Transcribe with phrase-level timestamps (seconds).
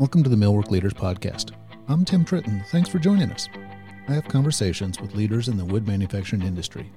[0.00, 1.50] Welcome to the Millwork Leaders Podcast.
[1.86, 2.66] I'm Tim Tritton.
[2.68, 3.50] Thanks for joining us.
[4.08, 6.90] I have conversations with leaders in the wood manufacturing industry.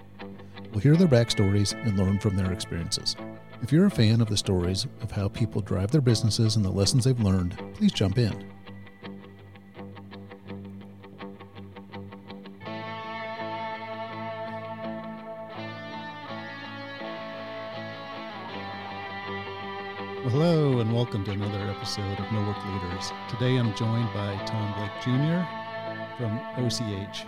[0.71, 3.17] We'll hear their backstories and learn from their experiences.
[3.62, 6.71] If you're a fan of the stories of how people drive their businesses and the
[6.71, 8.53] lessons they've learned, please jump in.
[23.30, 25.43] Today I'm joined by Tom Blake Jr.
[26.17, 27.26] from OCH.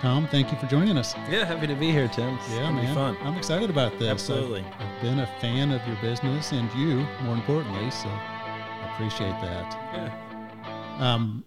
[0.00, 1.14] Tom, thank you for joining us.
[1.30, 2.34] Yeah, happy to be here, Tim.
[2.36, 2.86] It's Yeah, man.
[2.86, 3.16] be fun.
[3.22, 4.02] I'm excited about this.
[4.02, 4.64] I've- Absolutely.
[4.78, 9.72] I've, been a fan of your business and you, more importantly, so I appreciate that.
[9.92, 11.14] Yeah.
[11.14, 11.44] Um,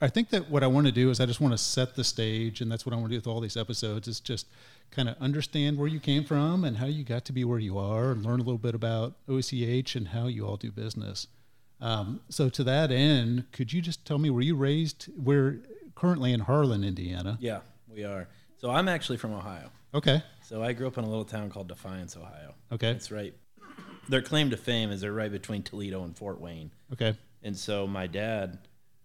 [0.00, 2.04] I think that what I want to do is I just want to set the
[2.04, 4.46] stage, and that's what I want to do with all these episodes is just
[4.90, 7.78] kind of understand where you came from and how you got to be where you
[7.78, 11.26] are, and learn a little bit about OCH and how you all do business.
[11.80, 15.08] Um, so to that end, could you just tell me were you raised?
[15.16, 15.60] We're
[15.94, 17.38] currently in Harlan, Indiana.
[17.40, 18.28] Yeah, we are.
[18.56, 19.70] So I'm actually from Ohio.
[19.94, 20.22] Okay.
[20.42, 22.54] So I grew up in a little town called Defiance, Ohio.
[22.72, 22.92] Okay.
[22.92, 23.34] That's right.
[24.08, 26.70] Their claim to fame is they're right between Toledo and Fort Wayne.
[26.92, 27.16] Okay.
[27.42, 28.58] And so my dad,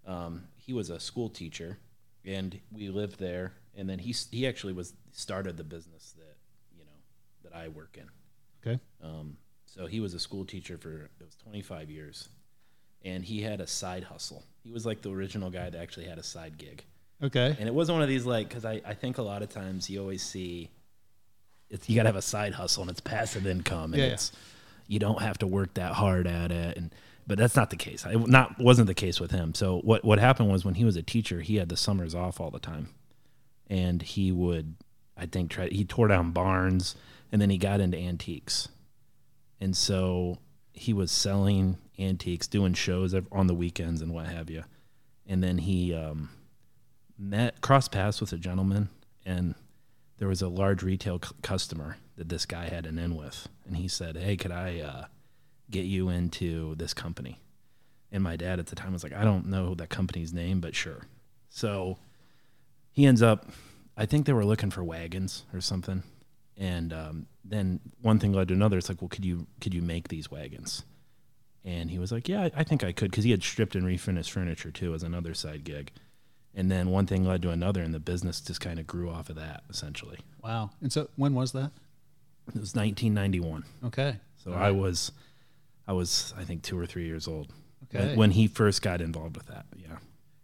[0.05, 1.77] um, he was a school teacher,
[2.25, 3.53] and we lived there.
[3.75, 6.37] And then he he actually was started the business that
[6.77, 6.91] you know
[7.43, 8.09] that I work in.
[8.65, 8.79] Okay.
[9.01, 12.29] Um, so he was a school teacher for it was 25 years,
[13.03, 14.43] and he had a side hustle.
[14.63, 16.83] He was like the original guy that actually had a side gig.
[17.21, 17.55] Okay.
[17.59, 19.89] And it wasn't one of these like because I, I think a lot of times
[19.89, 20.69] you always see
[21.69, 24.13] it's you gotta have a side hustle and it's passive income and Yeah, yeah.
[24.13, 24.31] it's
[24.87, 26.93] you don't have to work that hard at it and
[27.27, 28.05] but that's not the case.
[28.07, 29.53] I not wasn't the case with him.
[29.53, 32.39] So what what happened was when he was a teacher, he had the summers off
[32.41, 32.89] all the time,
[33.69, 34.75] and he would
[35.15, 36.95] I think try he tore down barns
[37.31, 38.69] and then he got into antiques,
[39.61, 40.39] and so
[40.73, 44.63] he was selling antiques, doing shows on the weekends and what have you,
[45.27, 46.29] and then he um,
[47.19, 48.89] met crossed paths with a gentleman
[49.25, 49.53] and
[50.17, 53.47] there was a large retail c- customer that this guy had an in with.
[53.65, 55.05] And he said hey could i uh,
[55.69, 57.39] get you into this company?
[58.11, 60.75] And my dad at the time was like i don't know that company's name but
[60.75, 61.03] sure.
[61.49, 61.97] So
[62.91, 63.49] he ends up
[63.97, 66.03] i think they were looking for wagons or something.
[66.57, 68.77] And um, then one thing led to another.
[68.77, 70.83] It's like well could you could you make these wagons
[71.65, 74.29] and he was like yeah i, think i could because he had stripped and refinished
[74.31, 75.91] furniture too as another side gig
[76.55, 79.29] and then one thing led to another and the business just kind of grew off
[79.29, 80.71] of that essentially Wow.
[80.81, 81.71] And so when was that?
[82.47, 84.15] it was 1991 Okay.
[84.43, 85.11] so All i was
[85.87, 87.53] i was i think two or three years old
[87.85, 88.07] Okay.
[88.09, 89.97] when, when he first got involved with that yeah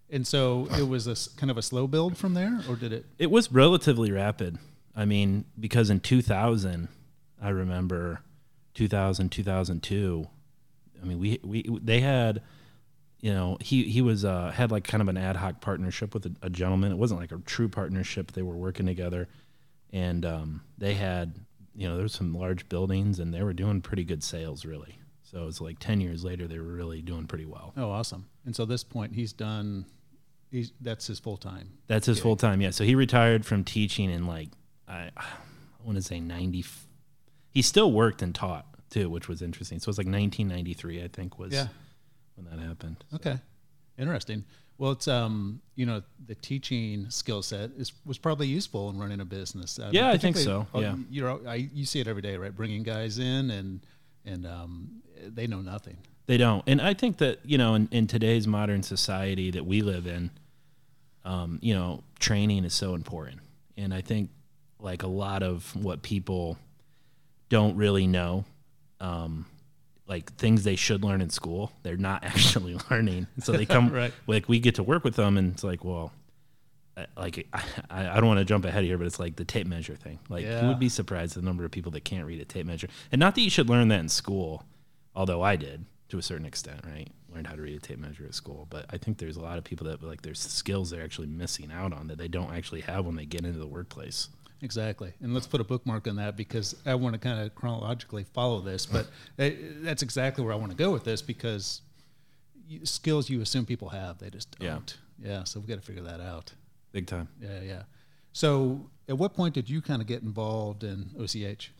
[0.09, 3.05] And so it was a kind of a slow build from there, or did it?
[3.17, 4.57] it was relatively rapid
[4.95, 6.87] i mean because in 2000
[7.41, 8.21] i remember
[8.75, 10.27] 2000 2002
[11.05, 12.41] i mean we we they had
[13.21, 16.25] you know he he was uh had like kind of an ad hoc partnership with
[16.25, 19.27] a, a gentleman it wasn't like a true partnership they were working together
[19.93, 21.35] and um they had
[21.75, 24.97] you know there was some large buildings and they were doing pretty good sales really
[25.23, 28.27] so it was like 10 years later they were really doing pretty well Oh, awesome.
[28.45, 29.85] And so this point, he's done.
[30.51, 31.71] He's that's his full time.
[31.87, 32.61] That's his full time.
[32.61, 32.69] Yeah.
[32.69, 34.49] So he retired from teaching in like
[34.87, 35.25] I, I
[35.83, 36.63] want to say ninety.
[37.49, 39.79] He still worked and taught too, which was interesting.
[39.79, 41.67] So it was like 1993, I think, was Yeah.
[42.35, 43.03] when that happened.
[43.13, 43.37] Okay.
[43.97, 44.45] Interesting.
[44.77, 49.19] Well, it's um, you know, the teaching skill set is was probably useful in running
[49.21, 49.79] a business.
[49.79, 50.67] I Yeah, I think so.
[50.73, 50.95] oh, Yeah.
[51.09, 52.55] You're I you see it every day, right?
[52.55, 53.85] Bringing guys in and
[54.25, 55.97] and um, they know nothing.
[56.27, 59.81] They don't, and I think that you know, in, in today's modern society that we
[59.81, 60.31] live in,
[61.23, 63.39] um, you know, training is so important,
[63.77, 64.29] and I think
[64.79, 66.57] like a lot of what people
[67.49, 68.43] don't really know,
[68.99, 69.45] um,
[70.07, 73.27] like things they should learn in school, they're not actually learning.
[73.43, 74.13] So they come Right.
[74.27, 76.11] like we get to work with them, and it's like, well,
[77.17, 79.95] like I, I don't want to jump ahead here, but it's like the tape measure
[79.95, 80.19] thing.
[80.29, 80.67] Like you Yeah.
[80.67, 83.35] would be surprised the number of people that can't read a tape measure, and not
[83.35, 84.63] that you should learn that in school,
[85.15, 87.09] although I did to a certain extent, right?
[87.33, 89.57] Learned how to read a tape measure at school, but I think there's a lot
[89.57, 92.81] of people that like there's skills they're actually missing out on that they don't actually
[92.81, 94.29] have when they get into the workplace.
[94.61, 95.13] Exactly.
[95.21, 98.61] And let's put a bookmark on that because I want to kind of chronologically follow
[98.61, 98.85] this.
[98.85, 99.07] But
[99.37, 101.81] that's exactly where I want to go with this because
[102.83, 104.69] skills you assume people have, they just Yeah.
[104.71, 104.97] don't.
[105.21, 105.43] Yeah.
[105.43, 106.53] so we've got to figure that out.
[106.91, 107.27] Big time.
[107.41, 107.61] Yeah.
[107.61, 107.81] Yeah.
[108.33, 111.71] So at what point did you kind of get involved in OCH?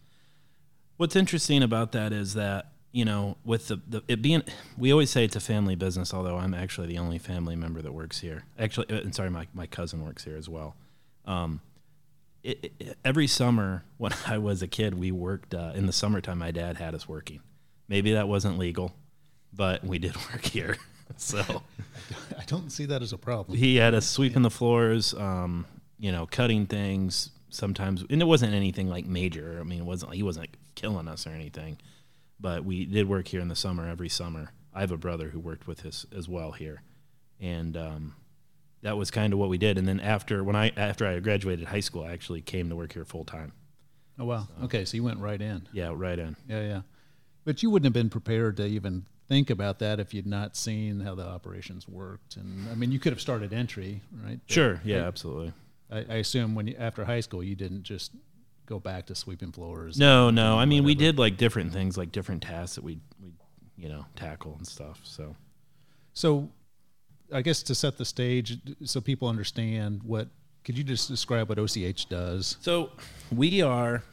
[0.98, 4.42] What's interesting about that is that you know, with the, the it being,
[4.78, 6.14] we always say it's a family business.
[6.14, 8.44] Although I'm actually the only family member that works here.
[8.58, 10.78] Actually, uh, and sorry, my my cousin works here as well.
[11.26, 11.60] Um,
[12.46, 16.38] it, it, every summer when I was a kid, we worked uh, in the summertime.
[16.40, 17.42] My dad had us working.
[17.88, 18.94] Maybe that wasn't legal,
[19.52, 20.78] but we did work here.
[21.18, 21.64] so
[22.38, 23.58] I don't see that as a problem.
[23.58, 25.66] he had us sweeping the floors, um,
[26.00, 29.58] you know, cutting things sometimes, and it wasn't anything like major.
[29.60, 31.78] I mean, it wasn't he wasn't like killing us or anything,
[32.40, 34.52] but we did work here in the summer every summer.
[34.74, 36.82] I have a brother who worked with us as well here,
[37.40, 38.16] and um,
[38.86, 39.80] that was kind of what we did.
[39.80, 42.94] And then after when I after I graduated high school, I actually came to work
[42.94, 43.52] here full time.
[44.20, 44.48] Oh wow.
[44.64, 45.68] Okay, so you went right in.
[45.74, 46.36] Yeah, right in.
[46.48, 46.82] Yeah, yeah.
[47.46, 51.00] But you wouldn't have been prepared to even think about that if you'd not seen
[51.00, 52.38] how the operations worked.
[52.38, 54.40] And I mean, you could have started entry, right?
[54.48, 54.82] But Sure.
[54.86, 55.52] Yeah, absolutely.
[55.92, 58.12] I, I assume when you, after high school, you didn't just
[58.68, 59.98] go back to sweeping floors.
[59.98, 60.60] No, no.
[60.60, 63.32] I mean, we did like different things, like different tasks that we we
[63.78, 65.00] you know tackle and stuff.
[65.04, 65.36] So
[66.14, 66.50] So,
[67.34, 70.28] I guess to set the stage, so people understand what,
[70.64, 72.58] could you just describe what OCH does?
[72.62, 72.92] so
[73.32, 74.04] we are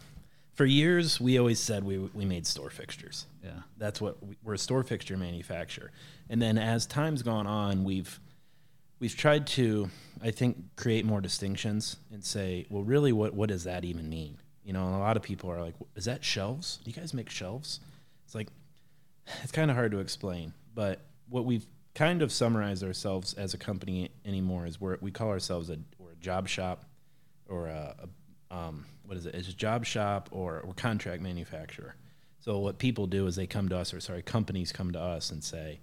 [0.54, 3.26] for years we always said we we made store fixtures.
[3.42, 3.50] Yeah.
[3.78, 5.90] That's what we, we're a store fixture manufacturer.
[6.28, 8.20] And then as time's gone on, we've
[9.00, 9.88] we've tried to
[10.22, 14.38] I think create more distinctions and say, well, really, what what does that even mean?
[14.64, 16.78] You know, a lot of people are like, is that shelves?
[16.84, 17.80] Do you guys make shelves?
[18.24, 18.48] It's like
[19.42, 23.58] it's kind of hard to explain, but what we've kind of summarize ourselves as a
[23.58, 26.84] company anymore is we're, we call ourselves a, a job shop
[27.48, 27.94] or a,
[28.50, 29.34] a um, what is it?
[29.34, 31.96] It's a job shop or, or contract manufacturer.
[32.40, 35.30] So what people do is they come to us, or sorry, companies come to us
[35.30, 35.80] and say,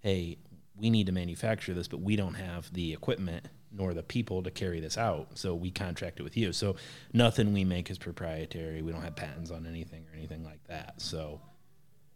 [0.00, 0.38] "Hey,
[0.76, 4.50] we need to manufacture this, but we don't have the equipment nor the people to
[4.50, 5.28] carry this out.
[5.34, 6.52] So we contract it with you.
[6.52, 6.76] So
[7.12, 8.82] nothing we make is proprietary.
[8.82, 11.00] We don't have patents on anything or anything like that.
[11.00, 11.40] So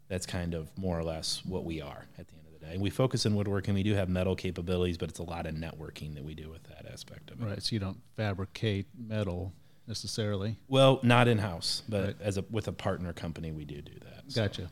[0.09, 2.44] that's kind of more or less what we are at the end.
[2.71, 3.73] And we focus in woodworking.
[3.73, 6.63] We do have metal capabilities, but it's a lot of networking that we do with
[6.63, 7.45] that aspect of it.
[7.45, 7.61] Right.
[7.63, 9.53] So you don't fabricate metal
[9.87, 10.57] necessarily.
[10.67, 12.15] Well, not in house, but Right.
[12.21, 14.23] as a with a partner company, we do do that.
[14.31, 14.71] So- Gotcha.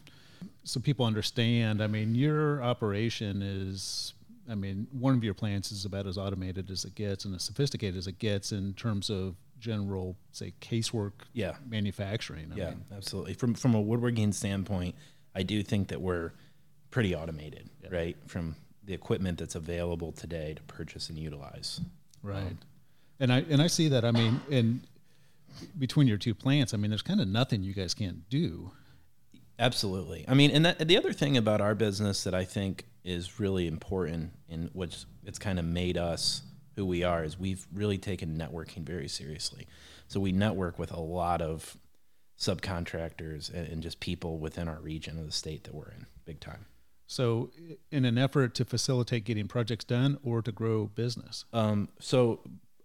[0.65, 1.81] So people understand.
[1.81, 4.13] I mean, your operation is.
[4.49, 7.43] I mean, one of your plants is about as automated as it gets and as
[7.43, 12.51] sophisticated as it gets in terms of general, say, casework Yeah, manufacturing.
[12.51, 13.35] I yeah, mean, absolutely.
[13.35, 14.95] From from a woodworking standpoint,
[15.33, 16.33] I do think that we're
[16.93, 18.15] pretty automated, right?
[18.27, 18.55] From
[18.85, 21.81] the equipment that's available today to purchase and utilize.
[22.21, 22.43] right.
[22.43, 22.59] Um,
[23.19, 24.05] and I and I see that.
[24.05, 24.81] I mean, and
[25.77, 28.71] between your two plants, I mean, there's kind of nothing you guys can't do.
[29.57, 30.25] Absolutely.
[30.27, 33.67] I mean, and that, the other thing about our business that I think is really
[33.67, 36.41] important and which it's kind of made us
[36.75, 39.67] who we are is we've really taken networking very seriously.
[40.07, 41.77] So we network with a lot of
[42.39, 46.39] subcontractors and, and just people within our region of the state that we're in, big
[46.39, 46.65] time.
[47.05, 47.51] So,
[47.91, 51.45] in an effort to facilitate getting projects done or to grow business.
[51.53, 52.39] Um, so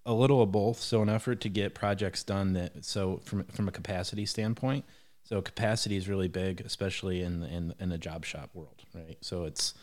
[0.05, 0.81] a little of both.
[0.81, 4.85] So an effort to get projects done that so from from a capacity standpoint.
[5.23, 9.19] So capacity is really big, especially in the, in in the job shop world, right?
[9.21, 9.75] So it's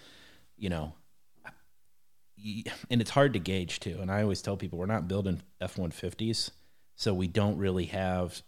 [0.57, 0.93] you know
[2.89, 3.97] and it's hard to gauge too.
[4.01, 6.51] And I always tell people we're not building F one fifties,
[6.95, 8.41] so we don't really have.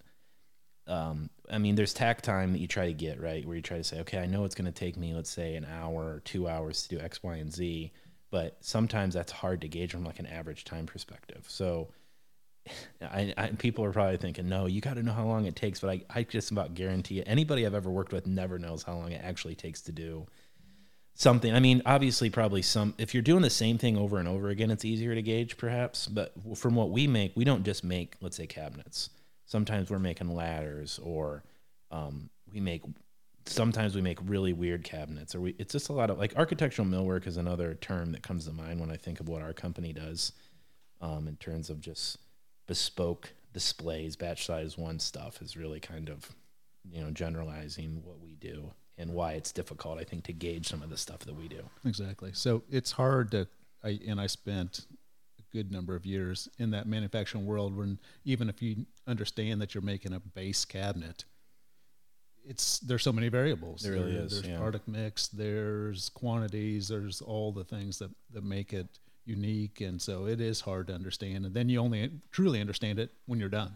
[0.88, 3.78] Um, I mean, there's takt time that you try to get right, where you try
[3.78, 6.22] to say, okay, I know it's going to take me, let's say, an hour or
[6.26, 7.92] two hours to do X, Y, and Z,
[8.32, 11.46] but sometimes that's hard to gauge from like an average time perspective.
[11.48, 11.90] So,
[13.02, 15.80] I, I people are probably thinking, no, you got to know how long it takes,
[15.80, 17.28] but I, I just about guarantee it.
[17.28, 20.28] Anybody I've ever worked with never knows how long it actually takes to do
[21.18, 21.54] something.
[21.54, 22.94] I mean, obviously, probably some.
[22.98, 26.08] If you're doing the same thing over and over again, it's easier to gauge, perhaps.
[26.08, 29.10] But from what we make, we don't just make, let's say, cabinets.
[29.48, 31.44] Sometimes we're making ladders, or
[31.90, 32.84] um, we make.
[33.46, 35.56] Sometimes we make really weird cabinets, or we.
[35.58, 38.80] It's just a lot of like architectural millwork is another term that comes to mind
[38.80, 40.34] when I think of what our company does,
[41.02, 42.20] um, in terms of just
[42.68, 46.30] bespoke displays, batch size one stuff is really kind of,
[46.92, 50.84] you know, generalizing what we do and why it's difficult, I think, to gauge some
[50.84, 51.62] of the stuff that we do.
[51.86, 52.32] Exactly.
[52.34, 53.48] So it's hard to,
[53.84, 54.86] I, and I spent
[55.52, 59.84] good number of years in that manufacturing world when even if you understand that you're
[59.84, 61.26] making a base cabinet,
[62.46, 63.82] it's there's so many variables.
[63.82, 64.58] There really is, There's yeah.
[64.58, 68.88] product mix, there's quantities, there's all the things that, that make it
[69.26, 69.82] unique.
[69.82, 71.46] And so it is hard to understand.
[71.46, 73.74] And then you only truly understand it when you're done.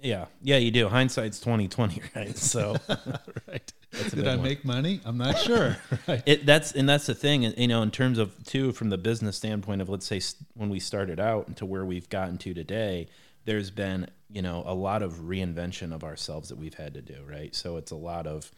[0.00, 0.88] Yeah, yeah, you do.
[0.88, 2.36] Hindsight's twenty twenty, right?
[2.36, 2.76] So
[3.48, 3.72] right.
[4.10, 4.44] Did I one.
[4.44, 5.00] make money?
[5.04, 5.76] I'm not sure.
[6.06, 6.22] right.
[6.26, 9.36] it that's and that's the thing, you know, in terms of too from the business
[9.36, 10.20] standpoint of let's say
[10.54, 13.08] when we started out to where we've gotten to today,
[13.44, 17.22] there's been you know a lot of reinvention of ourselves that we've had to do,
[17.28, 17.54] right?
[17.54, 18.50] So it's a lot of,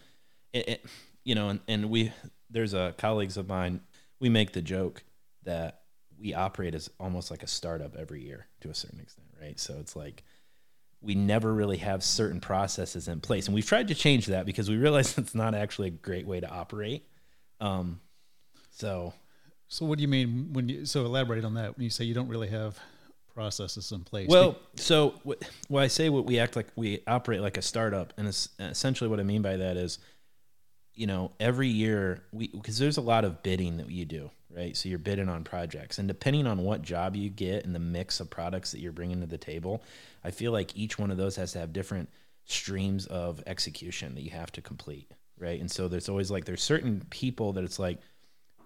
[0.52, 0.87] it, it,
[1.25, 2.12] you know, and, and we
[2.50, 3.80] there's a colleagues of mine
[4.20, 5.02] we make the joke
[5.44, 5.82] that
[6.18, 9.58] we operate as almost like a startup every year to a certain extent, right?
[9.58, 10.25] So it's like
[11.00, 13.46] we never really have certain processes in place.
[13.46, 16.40] And we've tried to change that because we realize it's not actually a great way
[16.40, 17.04] to operate.
[17.60, 18.00] Um,
[18.70, 19.12] so
[19.68, 22.14] So what do you mean when you so elaborate on that when you say you
[22.14, 22.78] don't really have
[23.34, 24.28] processes in place?
[24.28, 25.40] Well, so wh-
[25.70, 29.08] when I say what we act like we operate like a startup, and es- essentially
[29.08, 29.98] what I mean by that is,
[30.94, 34.76] you know, every year we because there's a lot of bidding that you do, right?
[34.76, 38.18] So you're bidding on projects, and depending on what job you get and the mix
[38.18, 39.84] of products that you're bringing to the table,
[40.24, 42.08] I feel like each one of those has to have different
[42.44, 45.60] streams of execution that you have to complete, right?
[45.60, 47.98] And so there's always like there's certain people that it's like,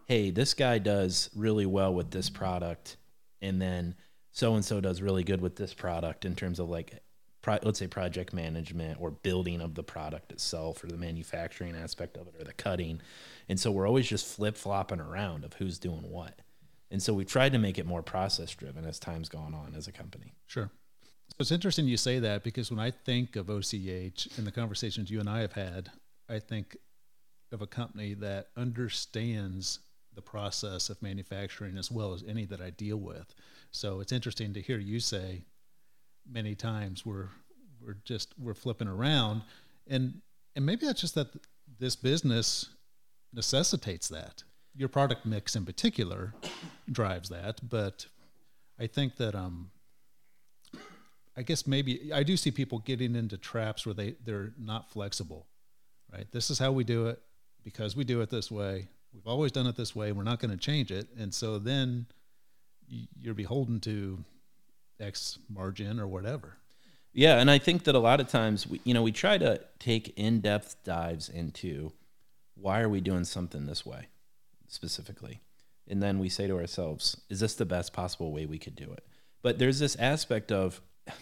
[0.06, 2.96] hey, this guy does really well with this product,
[3.42, 3.94] and then
[4.30, 7.02] so and so does really good with this product in terms of like
[7.42, 12.16] pro- let's say project management or building of the product itself or the manufacturing aspect
[12.16, 13.02] of it or the cutting
[13.52, 16.40] and so we're always just flip-flopping around of who's doing what
[16.90, 19.86] and so we've tried to make it more process driven as time's gone on as
[19.86, 20.70] a company Sure.
[21.32, 25.10] So it's interesting you say that because when I think of OCH and the conversations
[25.10, 25.90] you and I have had,
[26.28, 26.76] I think
[27.52, 29.78] of a company that understands
[30.14, 33.34] the process of manufacturing as well as any that I deal with.
[33.70, 35.46] So it's interesting to hear you say
[36.30, 37.28] many times we're
[37.80, 39.40] we're just we're flipping around
[39.88, 40.20] and
[40.54, 41.28] and maybe that's just that
[41.78, 42.68] this business
[43.32, 44.44] necessitates that.
[44.74, 46.34] Your product mix in particular
[46.90, 48.06] drives that, but
[48.78, 49.70] I think that um
[51.36, 55.46] I guess maybe I do see people getting into traps where they they're not flexible.
[56.12, 56.30] Right?
[56.30, 57.20] This is how we do it
[57.64, 58.88] because we do it this way.
[59.14, 60.12] We've always done it this way.
[60.12, 61.08] We're not going to change it.
[61.18, 62.06] And so then
[63.18, 64.24] you're beholden to
[65.00, 66.56] X margin or whatever.
[67.14, 69.60] Yeah, and I think that a lot of times we you know we try to
[69.78, 71.92] take in-depth dives into
[72.62, 74.06] why are we doing something this way
[74.72, 75.42] specifically.
[75.88, 78.90] And then we say to ourselves, is this the best possible way we could do
[78.92, 79.04] it?
[79.42, 80.80] But there's this aspect of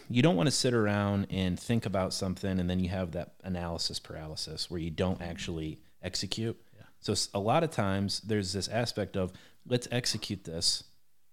[0.09, 3.33] you don't want to sit around and think about something and then you have that
[3.43, 6.61] analysis paralysis where you don't actually execute.
[6.77, 6.85] Yeah.
[7.01, 9.33] So a lot of times there's this aspect of
[9.67, 10.85] let's execute this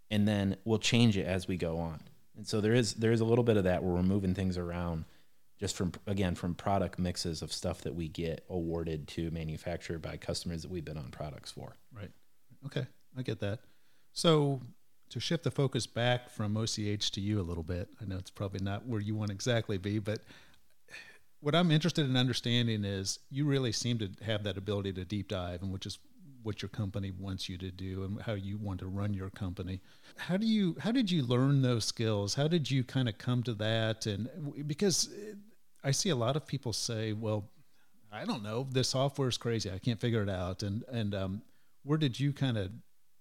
[0.10, 2.00] and then we'll change it as we go on.
[2.38, 4.58] And so there is there is a little bit of that where we're moving things
[4.58, 5.04] around
[5.60, 10.18] just from again from product mixes of stuff that we get awarded to manufacture by
[10.18, 11.76] customers that we've been on products for.
[11.94, 12.12] Right.
[12.66, 12.86] Okay.
[13.18, 13.60] I get that.
[14.14, 14.62] So
[15.10, 18.30] to shift the focus back from OCH to you a little bit, I know it's
[18.30, 20.20] probably not where you want to exactly be, but
[21.40, 25.30] what I'm interested in understanding is you really seem to have that ability to deep
[25.30, 26.00] dive, and which is
[26.44, 29.82] what your company wants you to do and how you want to run your company.
[30.16, 32.34] How do you how did you learn those skills?
[32.36, 34.06] How did you kind of come to that?
[34.06, 34.30] And
[34.66, 35.34] because eh,
[35.88, 37.50] I see a lot of people say, well,
[38.12, 39.72] I don't know, this software is crazy.
[39.72, 40.62] I can't figure it out.
[40.62, 41.42] And and um,
[41.84, 42.72] where did you kind of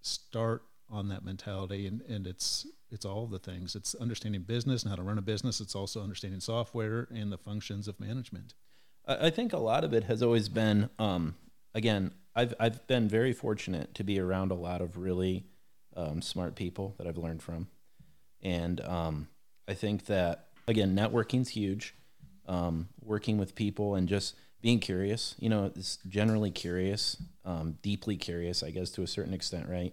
[0.02, 1.87] start on that mentality?
[1.87, 3.76] And and it's it's all the things.
[3.76, 5.61] It's understanding business and how to run a business.
[5.61, 8.54] It's also understanding software and the functions of management.
[9.06, 11.37] I I think a lot of it has always been, um,
[11.73, 15.44] again, I've I've been very fortunate to be around a lot of really
[15.96, 17.68] um, smart people that I've learned from,
[18.42, 19.28] and um,
[19.68, 21.94] I think that again, networking's huge.
[22.49, 28.17] Um, working with people and just being curious, you know, it's generally curious, um, deeply
[28.17, 29.93] curious, I guess, to a certain extent, right?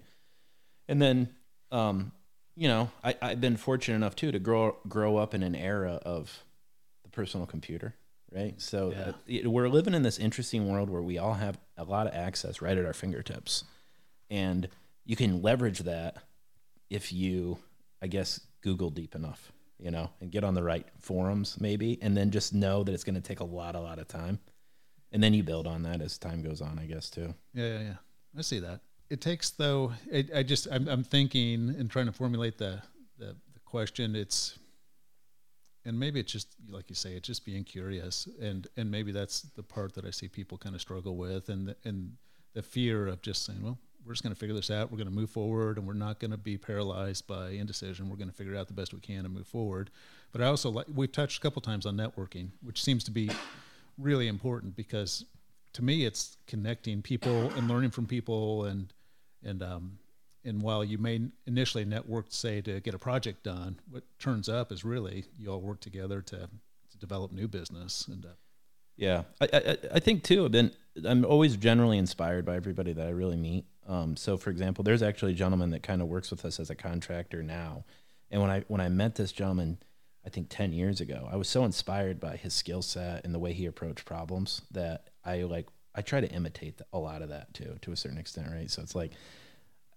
[0.87, 1.29] And then,
[1.71, 2.11] um,
[2.55, 5.99] you know, I, I've been fortunate enough too to grow grow up in an era
[6.05, 6.43] of
[7.03, 7.95] the personal computer,
[8.31, 8.59] right?
[8.61, 9.01] So Yeah.
[9.01, 12.13] uh, it- we're living in this interesting world where we all have a lot of
[12.13, 13.63] access right at our fingertips,
[14.29, 14.69] and
[15.05, 16.17] you can leverage that
[16.89, 17.57] if you,
[18.01, 19.51] I guess, Google deep enough,
[19.83, 23.03] you know, and get on the right forums maybe, and then just know that it's
[23.03, 24.39] going to take a lot, a lot of time,
[25.11, 27.33] and then you build on that as time goes on, I guess too.
[27.53, 27.95] Yeah, yeah, yeah.
[28.37, 28.79] I see that.
[29.09, 29.91] It takes though.
[30.09, 32.81] It, I just I'm, I'm thinking and trying to formulate the,
[33.19, 34.15] the the question.
[34.15, 34.57] It's
[35.85, 39.41] and maybe it's just like you say, it's just being curious, and and maybe that's
[39.41, 42.13] the part that I see people kind of struggle with, and the, and
[42.53, 44.91] the fear of just saying, well, we're just going to figure this out.
[44.91, 48.09] We're going to move forward, and we're not going to be paralyzed by indecision.
[48.09, 49.89] We're going to figure out the best we can and move forward.
[50.31, 53.29] But I also like we've touched a couple times on networking, which seems to be
[53.97, 55.25] really important because
[55.73, 58.93] to me it's connecting people and learning from people and
[59.43, 59.99] and um
[60.43, 64.71] and while you may initially network say to get a project done what turns up
[64.71, 68.29] is really you all work together to, to develop new business and uh,
[68.97, 70.45] Yeah, I, I I think too.
[70.45, 70.71] I've been
[71.05, 73.65] I'm always generally inspired by everybody that I really meet.
[73.87, 76.69] Um, so for example, there's actually a gentleman that kind of works with us as
[76.69, 77.83] a contractor now,
[78.31, 79.77] and when I when I met this gentleman,
[80.25, 83.39] I think ten years ago, I was so inspired by his skill set and the
[83.39, 87.53] way he approached problems that I like I try to imitate a lot of that
[87.53, 88.69] too, to a certain extent, right?
[88.71, 89.11] So it's like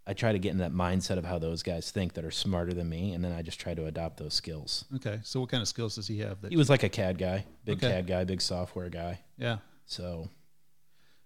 [0.09, 2.73] I try to get in that mindset of how those guys think that are smarter
[2.75, 4.85] than me, and then I just try to adopt those skills.
[4.97, 7.19] okay so what kind of skills does he have that He was like a CAD
[7.19, 7.89] guy, big Okay.
[7.93, 9.21] CAD guy, big software guy.
[9.39, 10.29] yeah So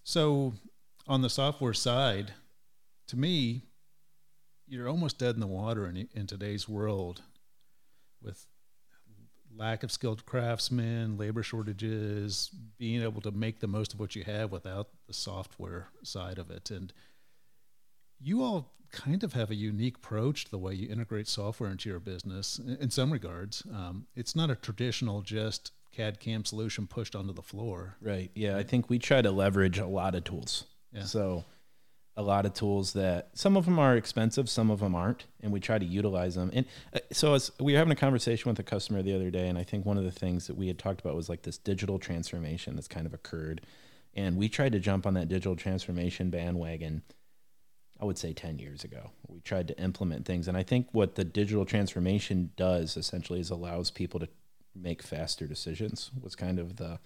[0.03, 0.55] So,
[1.07, 2.33] on the software side,
[3.11, 3.63] to me,
[4.69, 7.23] you're almost dead in the water in, in today's world
[8.23, 8.47] with
[9.57, 14.23] lack of skilled craftsmen, labor shortages, being able to make the most of what you
[14.23, 16.71] have without the software side of it.
[16.71, 16.93] And
[18.21, 21.89] you all kind of have a unique approach to the way you integrate software into
[21.89, 23.65] your business in, some regards.
[23.75, 27.97] Um, it's not a traditional just CAD CAM solution pushed onto the floor.
[28.01, 28.31] Right.
[28.37, 28.57] Yeah.
[28.57, 30.65] I think we try to leverage a lot of tools.
[30.93, 31.05] Yeah.
[31.05, 31.45] So
[32.17, 35.53] a lot of tools that some of them are expensive, some of them aren't, and
[35.53, 36.51] we try to utilize them.
[36.53, 39.49] And uh, so as we were having a conversation with a customer the other day,
[39.49, 41.59] and I think one of the things that we had talked about was like this
[41.59, 43.63] digital transformation that's kind of occurred.
[44.15, 47.03] And we tried to jump on that digital transformation bandwagon,
[48.01, 49.11] I would say 10 years ago.
[49.29, 50.49] We tried to implement things.
[50.49, 54.29] And I think what the digital transformation does essentially is allows people to
[54.75, 56.99] make faster decisions, was kind of the,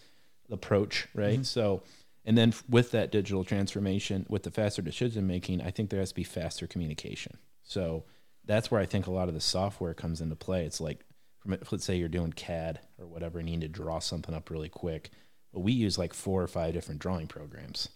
[0.49, 1.35] the approach, right?
[1.35, 1.43] Mm-hmm.
[1.43, 1.83] So,
[2.25, 6.11] and then with that digital transformation, with the faster decision making, I think there has
[6.11, 7.39] to be faster communication.
[7.63, 8.05] So
[8.45, 10.65] that's where I think a lot of the software comes into play.
[10.65, 11.05] It's like,
[11.39, 14.51] from let's say you're doing CAD or whatever, and you need to draw something up
[14.51, 15.11] really quick.
[15.53, 17.89] But we use like four or five different drawing programs,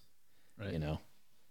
[0.59, 0.73] Right.
[0.73, 1.01] you know,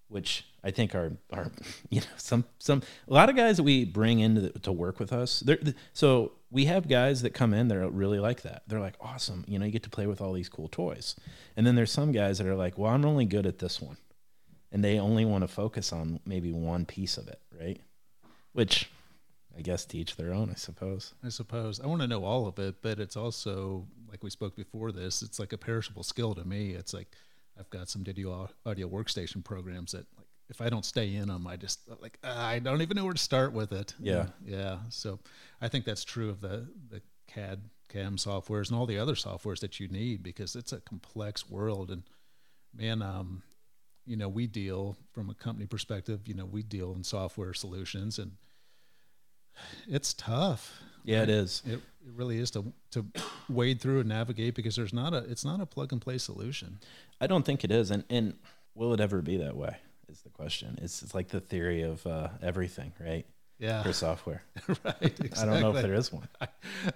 [0.10, 1.52] which I think are are
[1.90, 5.00] you know some some a lot of guys that we bring in to, to work
[5.00, 5.42] with us.
[5.42, 5.60] They're,
[5.94, 8.64] so we have guys that come in that are really like that.
[8.68, 11.16] They're like awesome, you know, you get to play with all these cool toys.
[11.56, 13.98] And then there's some guys that are like, well, I'm only good at this one,
[14.72, 17.82] and they only want to focus on maybe one piece of it, right?
[18.54, 18.90] Which
[19.58, 21.14] I guess to each their own, I suppose.
[21.24, 24.56] I suppose I want to know all of it, but it's also like we spoke
[24.56, 25.22] before this.
[25.22, 26.72] It's like a perishable skill to me.
[26.72, 27.12] It's like
[27.60, 31.48] I've got some video audio workstation programs that like if I don't stay in them,
[31.48, 33.94] I just like I don't even know where to start with it.
[34.00, 34.28] Yeah.
[34.46, 34.78] yeah.
[34.90, 35.20] So
[35.62, 39.60] I think that's true of the the CAD CAM softwares and all the other softwares
[39.60, 42.04] that you need because it's a complex world and
[42.74, 43.44] man, um,
[44.06, 46.22] you know, we deal from a company perspective.
[46.26, 48.34] You know, we deal in software solutions and
[49.88, 50.82] it's tough.
[51.08, 51.62] Yeah, it is.
[51.66, 51.82] It, it
[52.16, 53.06] really is to to
[53.50, 56.80] wade through and navigate because there's not a it's not a plug and play solution.
[57.20, 58.36] I don't think it is, and and
[58.76, 59.78] will it ever be that way?
[60.10, 60.78] Is the question.
[60.82, 63.26] It's it's like the theory of uh, everything, right?
[63.60, 64.96] Yeah, For software, right.
[65.02, 65.30] Exactly.
[65.42, 66.28] I don't know if there is one.
[66.40, 66.48] I,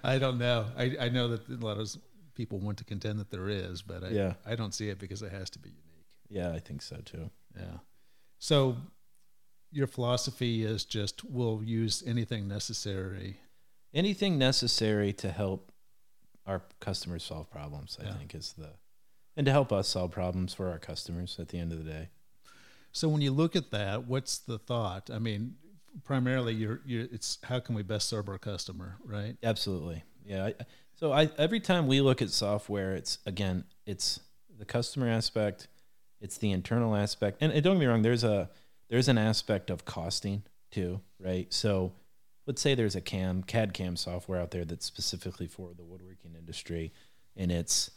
[0.04, 0.66] I don't know.
[0.78, 1.90] I, I know that a lot of
[2.34, 4.34] people want to contend that there is, but I Yeah.
[4.46, 6.06] I don't see it because it has to be unique.
[6.28, 7.30] Yeah, I think so too.
[7.56, 7.78] Yeah.
[8.38, 8.76] So
[9.72, 13.38] your philosophy is just we'll use anything necessary.
[13.94, 15.72] Anything necessary to help
[16.46, 18.14] our customers solve problems, I Yeah.
[18.14, 18.70] think, is the
[19.36, 22.08] and to help us solve problems for our customers at the end of the day.
[22.92, 25.08] So when you look at that, what's the thought?
[25.10, 25.56] I mean,
[26.04, 29.36] primarily you're, you're it's how can we best serve our customer, right?
[29.42, 30.02] Absolutely.
[30.24, 30.46] Yeah.
[30.46, 30.54] I,
[30.94, 34.20] so I every time we look at software, it's again, it's
[34.58, 35.68] the customer aspect,
[36.20, 38.02] it's the internal aspect, and, and don't get me wrong.
[38.02, 38.50] There's a
[38.88, 41.52] there's an aspect of costing too, right?
[41.52, 41.92] So
[42.46, 46.34] let's say there's a cam CAD cam software out there that's specifically for the woodworking
[46.36, 46.92] industry,
[47.36, 47.90] and it's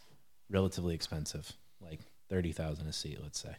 [0.49, 3.55] relatively expensive, like thirty thousand a seat, let's say.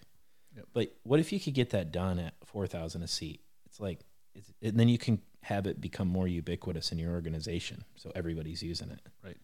[0.56, 0.66] Yep.
[0.72, 3.40] But what if you could get that done at four thousand a seat?
[3.66, 4.00] It's like,
[4.34, 8.62] it's, and then you can have it become more ubiquitous in your organization, so everybody's
[8.62, 9.00] using it.
[9.24, 9.36] Right.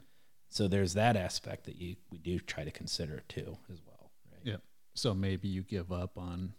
[0.48, 4.11] So there's that aspect that you we do try to consider too, as well.
[4.31, 4.40] Right.
[4.44, 4.57] Yeah.
[4.94, 6.55] So maybe you give up on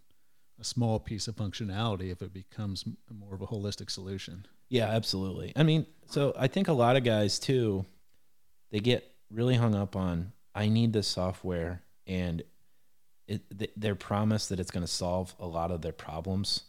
[0.60, 4.46] a small piece of functionality if it becomes more of a holistic solution.
[4.70, 5.54] Yeah, absolutely.
[5.56, 7.86] I mean, so I think a lot of guys too,
[8.72, 12.44] they get really hung up on I need this software and
[13.28, 16.62] it th- they're promised that it's going to solve a lot of their problems,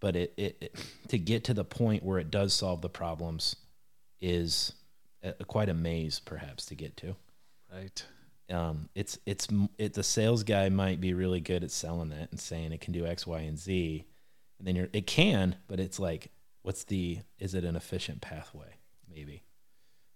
[0.00, 0.76] but it, it, it
[1.08, 3.56] to get to the point where it does solve the problems
[4.20, 4.72] is
[5.22, 7.14] a, quite a maze perhaps to get to.
[7.72, 8.04] Right.
[8.52, 12.38] Um, it's it's it, the sales guy might be really good at selling it and
[12.38, 14.06] saying it can do X, Y, and Z,
[14.58, 16.30] and then you're it can, but it's like,
[16.62, 18.76] what's the is it an efficient pathway?
[19.08, 19.42] Maybe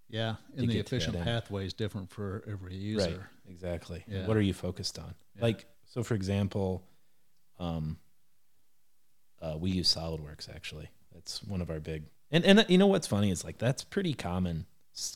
[0.09, 0.37] Yeah.
[0.57, 3.11] And the that efficient pathway is different for every user.
[3.11, 3.21] right,
[3.51, 4.05] exactly.
[4.09, 4.27] Yeah.
[4.27, 5.15] What are you focused on?
[5.37, 5.43] Yeah.
[5.43, 6.83] Like so, for example,
[7.59, 7.99] um,
[9.41, 10.91] uh, we use SolidWorks actually.
[11.13, 14.15] That's one of our big and and you know what's funny is like that's pretty
[14.15, 14.67] common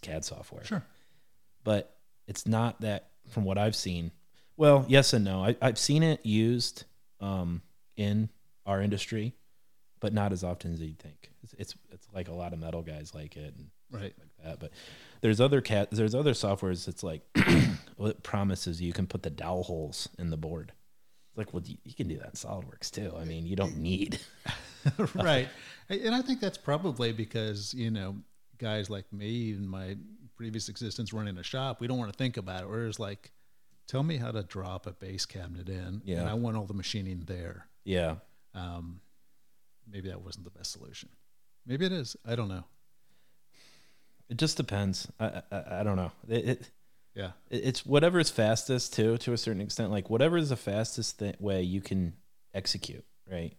[0.00, 0.64] CAD software.
[0.64, 0.84] Sure.
[1.64, 4.12] but it's not that from what I've seen.
[4.56, 5.44] Well, yes and no.
[5.44, 6.84] I, I've seen it used
[7.20, 7.62] um,
[7.96, 8.28] in
[8.66, 9.34] our industry,
[10.00, 11.30] but not as often as you'd think.
[11.42, 14.14] It's, it's it's like a lot of metal guys like it and Right.
[14.18, 14.60] like that.
[14.60, 14.70] But
[15.20, 17.22] there's other cat there's other softwares that's like
[17.96, 20.72] well, it promises you can put the dowel holes in the board.
[21.30, 23.12] It's like, well, you, you can do that in SolidWorks too.
[23.18, 24.18] I mean, you don't need.
[25.14, 25.48] right.
[25.88, 28.16] And I think that's probably because, you know,
[28.58, 29.96] guys like me and my
[30.40, 32.68] previous existence running a shop, we don't want to think about it.
[32.70, 33.30] Whereas like,
[33.86, 36.00] tell me how to drop a base cabinet in.
[36.06, 36.20] Yeah.
[36.20, 37.66] And I want all the machining there.
[37.84, 38.14] Yeah,
[38.54, 39.00] Um,
[39.86, 41.10] maybe that wasn't the best solution.
[41.66, 42.16] Maybe it is.
[42.26, 42.64] I don't know.
[44.30, 45.08] It just depends.
[45.20, 46.12] I I, I don't know.
[46.26, 46.70] It, it
[47.14, 47.32] Yeah.
[47.50, 49.90] it- it's whatever is fastest too, to a certain extent.
[49.90, 52.14] Like whatever is the fastest th- way you can
[52.54, 53.54] execute, right?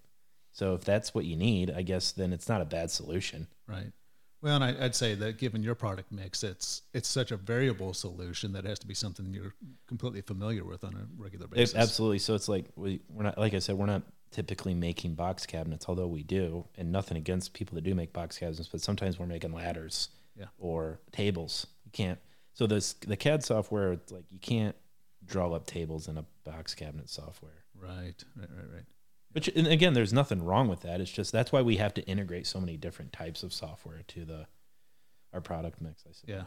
[0.51, 3.47] So if that's what you need, I guess then it's not a bad solution.
[3.67, 3.91] Right.
[4.41, 7.93] Well, and I, I'd say that given your product mix, it's it's such a variable
[7.93, 9.53] solution that it has to be something you're
[9.87, 11.75] completely familiar with on a regular It- basis.
[11.75, 12.19] absolutely.
[12.19, 14.01] So it's like we we're not like I said, we're not
[14.31, 18.37] typically making box cabinets, although we do, and nothing against people that do make box
[18.37, 20.45] cabinets, but sometimes we're making ladders Yeah.
[20.57, 21.67] or tables.
[21.85, 22.17] You can't.
[22.53, 24.75] So this the CAD software, it's like you can't
[25.25, 27.63] draw up tables in a box cabinet software.
[27.75, 28.23] Right.
[28.35, 28.49] Right.
[28.49, 28.73] Right.
[28.73, 28.83] Right.
[29.33, 31.01] Which and again, there's nothing wrong with that.
[31.01, 34.25] It's just that's why we have to integrate so many different types of software to
[34.25, 34.47] the
[35.33, 36.03] our product mix.
[36.07, 36.23] I suppose.
[36.27, 36.43] Yeah.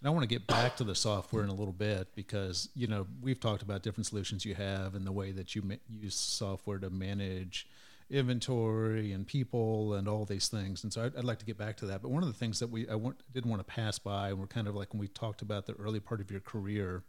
[0.00, 2.86] And I want to get back to the software in a little bit because you
[2.86, 6.16] know we've talked about different solutions you have and the way that you ma- use
[6.16, 7.66] software to manage
[8.10, 10.84] inventory and people and all these things.
[10.84, 12.02] And so I'd, I'd like to get back to that.
[12.02, 14.38] But one of the things that we I want, did want to pass by, and
[14.38, 17.02] we're kind of like when we talked about the early part of your career.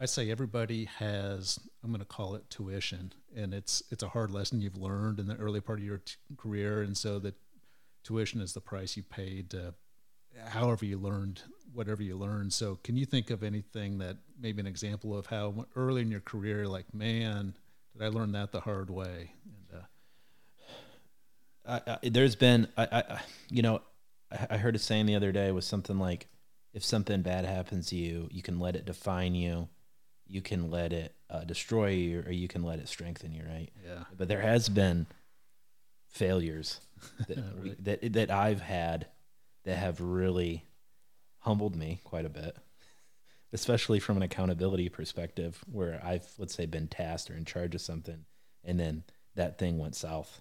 [0.00, 1.58] I say everybody has.
[1.82, 5.26] I'm going to call it tuition, and it's it's a hard lesson you've learned in
[5.26, 7.34] the early part of your t- career, and so that
[8.02, 9.74] tuition is the price you paid to
[10.46, 12.52] however you learned whatever you learned.
[12.52, 16.20] So, can you think of anything that maybe an example of how early in your
[16.20, 17.54] career, like, man,
[17.92, 19.32] did I learn that the hard way?
[19.44, 19.80] And
[21.66, 23.82] uh, I, I, there's been, I, I, you know,
[24.30, 26.28] I, I heard a saying the other day was something like,
[26.72, 29.68] if something bad happens to you, you can let it define you,
[30.26, 33.70] you can let it uh, destroy you, or you can let it strengthen you, right?
[33.84, 35.06] yeah, But there has been
[36.08, 36.80] failures
[37.28, 37.84] that, Right.
[37.84, 39.06] that that I've had
[39.64, 40.64] that have really
[41.40, 42.56] humbled me quite a bit,
[43.52, 47.80] especially from an accountability perspective, where I've let's say been tasked or in charge of
[47.80, 48.24] something,
[48.64, 50.40] and then that thing went south,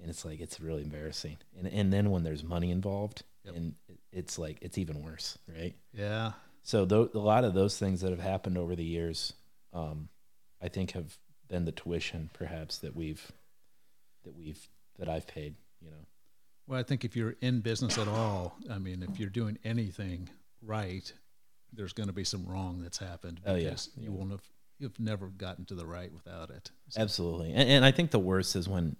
[0.00, 1.38] and it's like it's really embarrassing.
[1.58, 3.54] And and then when there's money involved, Yep.
[3.56, 3.74] and
[4.12, 5.74] it's like it's even worse, right?
[5.92, 9.32] yeah, So tho- a lot of those things that have happened over the years,
[9.72, 10.08] um,
[10.62, 11.16] I think have
[11.48, 13.32] been the tuition perhaps that we've
[14.24, 14.68] that we've
[14.98, 15.54] that I've paid.
[15.80, 16.06] You know,
[16.66, 20.28] Well, I think if you're in business at all, I mean, if you're doing anything
[20.62, 21.10] right,
[21.72, 23.40] there's going to be some wrong that's happened.
[23.46, 23.70] Oh, yeah.
[23.96, 24.10] you Yeah.
[24.10, 24.42] won't have
[24.78, 26.70] you've never gotten to the right without it.
[26.88, 27.50] So- absolutely.
[27.52, 28.96] And, and I think the worst is when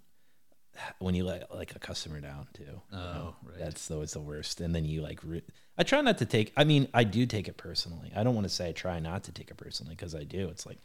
[0.99, 2.63] when you let like a customer down too.
[2.63, 3.35] you Oh, know?
[3.43, 3.59] right.
[3.59, 4.61] That's always the worst.
[4.61, 5.43] And then you like, re-
[5.81, 6.53] I try not to take.
[6.55, 8.11] I mean, I do take it personally.
[8.15, 10.47] I don't want to say I try not to take it personally because I do.
[10.49, 10.77] It's like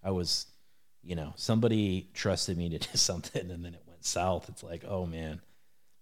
[0.00, 0.46] I was,
[1.02, 4.48] you know, somebody trusted me to do something and then it went south.
[4.48, 5.40] It's like, oh man.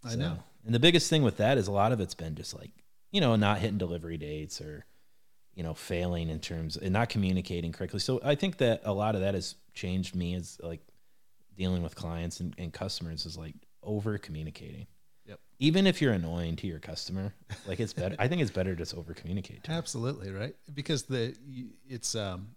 [0.04, 0.36] I know.
[0.66, 2.72] And the biggest thing with that is a lot of it's been just like,
[3.10, 4.84] you know, not hitting delivery dates or,
[5.54, 8.00] you know, failing in terms and not communicating correctly.
[8.00, 10.82] So I think that a lot of that has changed me as like
[11.56, 14.88] dealing with clients and, and customers is like over communicating.
[15.62, 17.32] Even if you're annoying to your customer,
[17.68, 18.16] like it's better.
[18.18, 19.68] I think it's better just over communicate.
[19.68, 21.36] Absolutely right, because the
[21.88, 22.56] it's um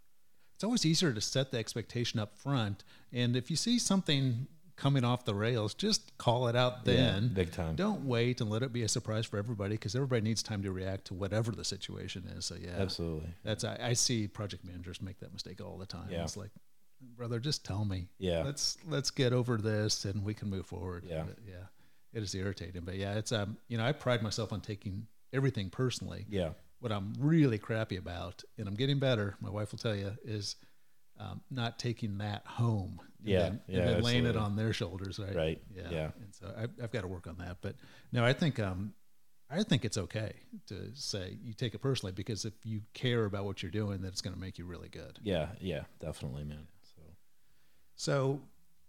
[0.56, 5.04] it's always easier to set the expectation up front, and if you see something coming
[5.06, 7.30] off the rails, just call it out then.
[7.30, 7.76] big time.
[7.76, 10.72] Don't wait and let it be a surprise for everybody, because everybody needs time to
[10.72, 12.46] react to whatever the situation is.
[12.46, 13.30] So yeah, Absolutely.
[13.44, 16.08] that's I, I see project managers make that mistake all the time.
[16.10, 16.24] Yeah.
[16.24, 16.50] It's like,
[17.16, 18.10] brother, just tell me.
[18.18, 18.42] Yeah.
[18.44, 21.06] Let's let's get over this and we can move forward.
[21.08, 21.24] Yeah.
[21.28, 21.68] But, yeah.
[22.16, 25.70] It is irritating, but yeah, it's um you know I pride myself on taking everything
[25.70, 26.52] personally Yeah.
[26.80, 29.36] what I'm really crappy about, and I'm getting better.
[29.42, 30.56] My wife will tell you is
[31.20, 33.00] um, not taking that home.
[33.20, 35.36] And Yeah, then, yeah, and then laying it on their shoulders, right?
[35.36, 35.90] Right, Yeah.
[35.90, 36.12] yeah.
[36.22, 37.58] And so I've, I've got to work on that.
[37.62, 37.76] But
[38.12, 38.94] no, I think um,
[39.50, 40.34] I think it's okay
[40.68, 44.10] to say you take it personally because if you care about what you're doing, that
[44.10, 45.20] it's going to make you really good.
[45.24, 45.50] Yeah.
[45.62, 45.84] Yeah.
[46.02, 46.68] Definitely, man.
[46.96, 47.02] So
[47.96, 48.42] So,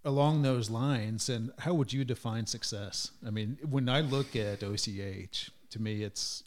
[0.06, 3.10] along those lines, and how would you define success?
[3.26, 6.44] I mean, when I look at OCH, to me, it's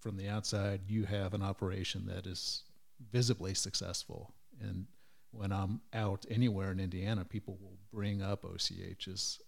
[0.00, 2.64] from the outside, you have an operation that is
[3.12, 4.32] visibly successful.
[4.60, 4.86] And
[5.32, 9.38] when I'm out anywhere in Indiana, people will bring up OCH as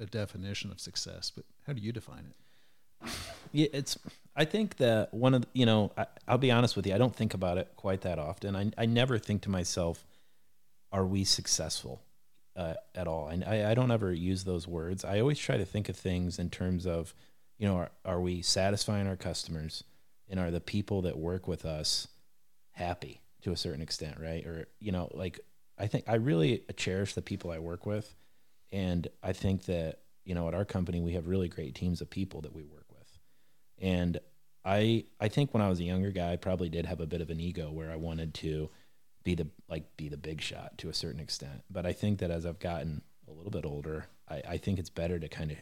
[0.00, 1.32] a- definition of success.
[1.34, 3.10] But how do you define it?
[3.52, 3.98] Yeah, it's.
[4.36, 6.94] I think that one of the, you know, I, I'll be honest with you.
[6.94, 8.54] I don't think about it quite that often.
[8.54, 10.04] I I never think to myself,
[10.92, 12.02] "Are we successful?"
[12.58, 13.28] Uh, at all.
[13.28, 15.04] And I, I don't ever use those words.
[15.04, 17.14] I always try to think of things in terms of,
[17.56, 19.84] you know, are, are we satisfying our customers,
[20.28, 22.08] and are the people that work with us
[22.72, 24.44] happy to a certain extent, right?
[24.44, 25.38] Or you know, like
[25.78, 28.12] I think I really cherish the people I work with,
[28.72, 32.10] and I think that you know at our company we have really great teams of
[32.10, 33.18] people that we work with,
[33.78, 34.18] and
[34.64, 37.20] I I think when I was a younger guy I probably did have a bit
[37.20, 38.68] of an ego where I wanted to
[39.28, 42.30] be the like be the big shot to a certain extent, but I think that
[42.30, 45.58] as I've gotten a little bit older, I, I think it's better to kind of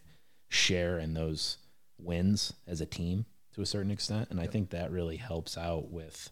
[0.48, 1.56] share in those
[1.98, 4.28] wins as a team to a certain extent.
[4.30, 6.30] And I think that really helps out with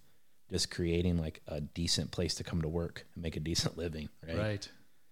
[0.48, 4.08] just creating like a decent place to come to work and make a decent living.
[4.24, 4.38] Right.
[4.38, 4.68] Right.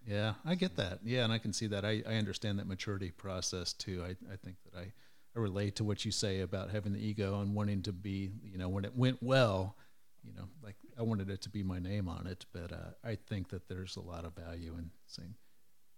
[0.07, 1.01] Yeah, I get that.
[1.05, 1.85] Yeah, and I can see that.
[1.85, 4.05] I, I understand that maturity process too.
[4.05, 4.93] I, I think that I,
[5.35, 8.59] I relate to what you say about having the ego and wanting to be, you
[8.59, 9.77] know, when it went well,
[10.25, 12.47] you know, like I wanted it to be my name on it.
[12.53, 15.35] But uh, I think that there's a lot of value in saying,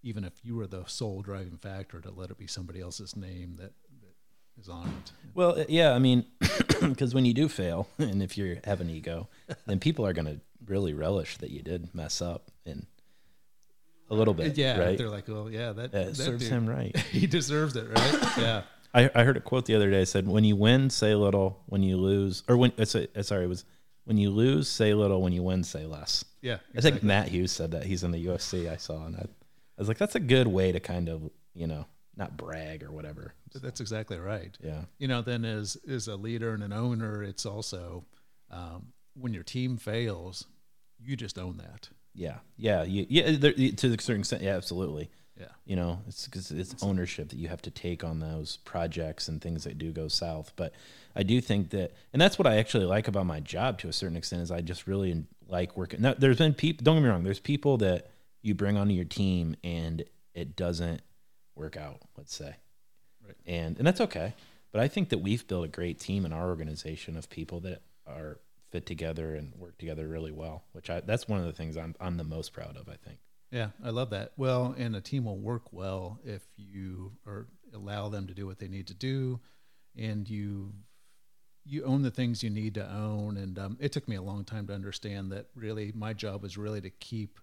[0.03, 3.57] even if you were the sole driving factor, to let it be somebody else's name
[3.57, 4.15] that, that
[4.59, 5.13] is on it.
[5.35, 6.25] Well, uh, yeah, I mean,
[6.81, 9.29] because when you do fail, and if you have an ego,
[9.67, 12.87] then people are going to really relish that you did mess up and
[14.09, 14.57] a little bit.
[14.57, 14.97] Yeah, right.
[14.97, 16.97] they're like, well, yeah, that, That that serves dude, him right.
[17.11, 18.39] he deserves it, right?
[18.39, 18.63] yeah.
[18.95, 20.05] I, I heard a quote the other day.
[20.05, 21.61] Said, "When you win, say little.
[21.67, 23.65] When you lose, or when it's a, sorry, it was
[24.05, 25.21] when you lose, say little.
[25.23, 26.59] When you win, say less." Yeah.
[26.77, 27.85] I think Matt Hughes said that.
[27.85, 28.71] He's in the UFC.
[28.71, 29.27] I saw, and I, I
[29.79, 31.87] was like, "That's a good way to kind of, you know,
[32.17, 34.57] not brag or whatever." That's exactly right.
[34.63, 38.05] Yeah, You know, then as as a leader and an owner, it's also
[38.51, 40.47] um, when your team fails,
[41.01, 41.89] you just own that.
[42.15, 43.33] yeah, yeah, you, yeah.
[43.37, 45.11] There, to a certain extent, yeah, absolutely.
[45.39, 45.47] Yeah.
[45.65, 49.41] You know, it's because it's ownership that you have to take on those projects and
[49.43, 50.53] things that do go south.
[50.55, 50.73] But
[51.17, 53.93] I do think that, and that's what I actually like about my job to a
[53.93, 56.01] certain extent is I just really like working.
[56.03, 56.85] Now, there's been people.
[56.85, 57.25] Don't get me wrong.
[57.25, 58.11] There's people that
[58.43, 61.03] you bring onto your team and it doesn't
[61.57, 62.01] work out.
[62.17, 62.57] Let's say,
[63.27, 63.37] Right.
[63.47, 64.35] and and that's okay.
[64.71, 67.83] But I think that we've built a great team in our organization of people that
[68.07, 68.39] are
[68.71, 70.65] fit together and work together really well.
[70.73, 72.89] Which I that's one of the things I'm I'm the most proud of.
[72.89, 73.19] I think.
[73.55, 74.33] Yeah, I love that.
[74.37, 78.59] Well, and a team will work well if you or allow them to do what
[78.59, 79.39] they need to do,
[79.97, 80.73] and you
[81.65, 83.37] you own the things you need to own.
[83.37, 85.47] And um, it took me a long time to understand that.
[85.55, 87.39] Really, my job was really to keep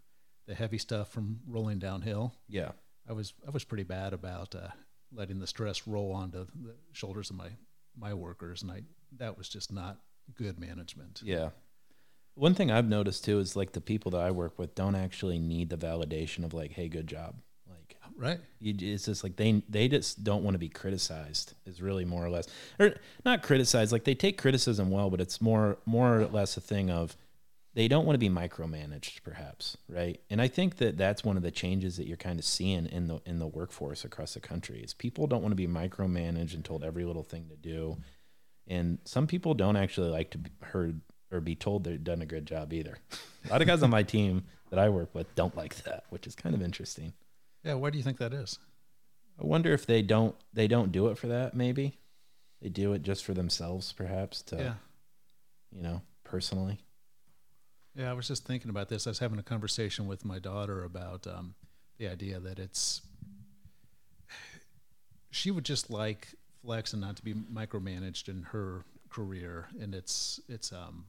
[0.47, 2.35] the heavy stuff from rolling downhill.
[2.49, 2.71] Yeah.
[3.07, 4.67] I was I was pretty bad about uh,
[5.13, 7.51] letting the stress roll onto the shoulders of my
[7.97, 8.81] my workers, and I
[9.17, 9.99] that was just not
[10.35, 11.21] good management.
[11.23, 11.51] Yeah.
[12.35, 15.39] One thing I've noticed too is like the people that I work with don't actually
[15.39, 17.35] need the validation of like, "Hey, good job."
[17.69, 18.39] Like, Right.
[18.59, 21.53] you, it's just like they they just don't want to be criticized.
[21.65, 22.47] Is really more or less,
[22.79, 23.91] or not criticized.
[23.91, 27.17] Like they take criticism well, but it's more more or less a thing of
[27.73, 30.19] they don't want to be micromanaged, perhaps, right?
[30.29, 33.07] And I think that that's one of the changes that you're kind of seeing in
[33.07, 36.65] the in the workforce across the country is people don't want to be micromanaged and
[36.65, 37.97] told every little thing to do,
[38.67, 42.25] and some people don't actually like to be heard or be told they've done a
[42.25, 42.97] good job either.
[43.45, 46.27] a lot of guys on my team that I work with don't like that, which
[46.27, 47.13] is kind of interesting.
[47.63, 47.75] Yeah.
[47.75, 48.59] Why do you think that is?
[49.39, 51.55] I wonder if they don't they don't do it for that.
[51.55, 51.97] Maybe
[52.61, 54.73] they do it just for themselves, perhaps to yeah.
[55.71, 56.79] you know personally.
[57.95, 59.05] Yeah, I was just thinking about this.
[59.05, 61.55] I was having a conversation with my daughter about um,
[61.97, 63.01] the idea that it's
[65.31, 66.29] she would just like
[66.63, 71.05] flex and not to be micromanaged in her career, and it's it's um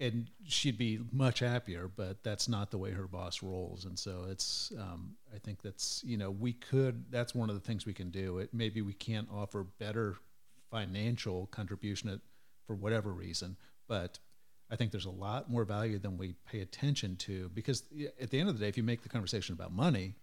[0.00, 4.26] and she'd be much happier, but that's not the way her boss rolls, and so
[4.28, 7.94] it's um, I think that's you know we could that's one of the things we
[7.94, 8.38] can do.
[8.38, 10.16] It maybe we can't offer better
[10.70, 12.20] financial contribution at,
[12.66, 14.18] for whatever reason, but
[14.70, 17.84] I think there's a lot more value than we pay attention to because
[18.20, 20.14] at the end of the day, if you make the conversation about money,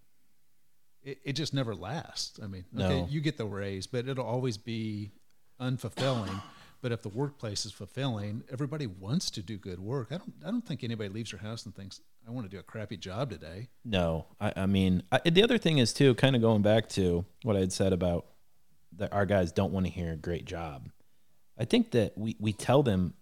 [1.03, 2.39] it, it just never lasts.
[2.43, 5.11] I mean, okay, you get the raise, but it'll always be
[5.59, 6.41] unfulfilling.
[6.81, 10.07] But if the workplace is fulfilling, everybody wants to do good work.
[10.11, 10.33] I don't.
[10.45, 12.97] I don't think anybody leaves their house and thinks, "I want to do a crappy
[12.97, 16.63] job today." No, I, I mean I, the other thing is too, kind of going
[16.63, 18.25] back to what I had said about
[18.97, 20.89] that our guys don't want to hear a "great job."
[21.57, 23.13] I think that we we tell them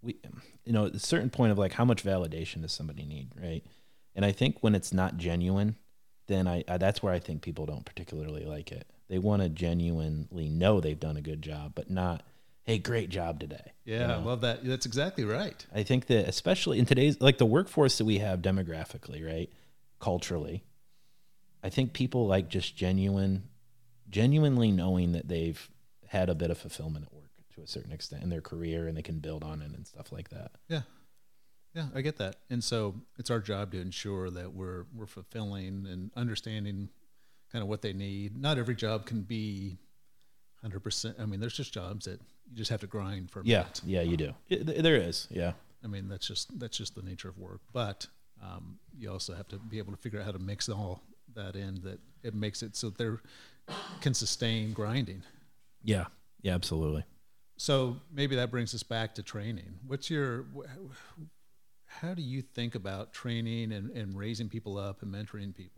[0.00, 0.16] we
[0.64, 3.62] you know at a certain point of like how much validation does somebody need, right?
[4.14, 5.76] And I think when it's not genuine,
[6.26, 8.86] then I, I that's where I think people don't particularly like it.
[9.08, 12.24] They want to genuinely know they've done a good job, but not,
[12.66, 14.64] "Hey, great job today." Yeah, You I love that.
[14.64, 15.64] That's exactly right.
[15.74, 19.50] I think that especially in today's like the workforce that we have demographically, right?
[20.00, 20.64] Culturally,
[21.62, 23.48] I think people like just genuine
[24.08, 25.70] genuinely knowing that they've
[26.08, 28.96] had a bit of fulfillment at work to a certain extent in their career and
[28.96, 30.52] they can build on it and stuff like that.
[30.68, 30.82] Yeah.
[31.74, 32.36] Yeah, I get that.
[32.48, 36.88] And so it's our job to ensure that we're we're fulfilling and understanding
[37.52, 38.36] kind of what they need.
[38.36, 39.78] Not every job can be
[40.64, 41.20] 100%.
[41.20, 43.80] I mean, there's just jobs that you just have to grind for a Yeah, minute.
[43.84, 44.34] yeah, you do.
[44.48, 45.52] It- there is, yeah.
[45.84, 47.60] I mean, that's just that's just the nature of work.
[47.72, 48.06] But
[48.42, 51.02] um, you also have to be able to figure out how to mix all
[51.34, 53.10] that in that it makes it so they
[54.00, 55.22] can sustain grinding.
[55.84, 56.06] Yeah.
[56.42, 57.04] Yeah, absolutely.
[57.56, 59.78] So maybe that brings us back to training.
[59.86, 60.44] What's your,
[61.86, 65.75] how do you think about training and, and raising people up and mentoring people?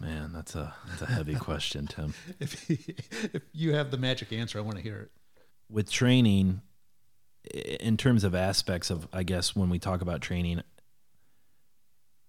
[0.00, 2.14] Man, that's a that's a heavy question, Tim.
[2.38, 5.10] If, if you have the magic answer, I want to hear it.
[5.68, 6.62] With training,
[7.54, 10.62] in terms of aspects of, I guess when we talk about training,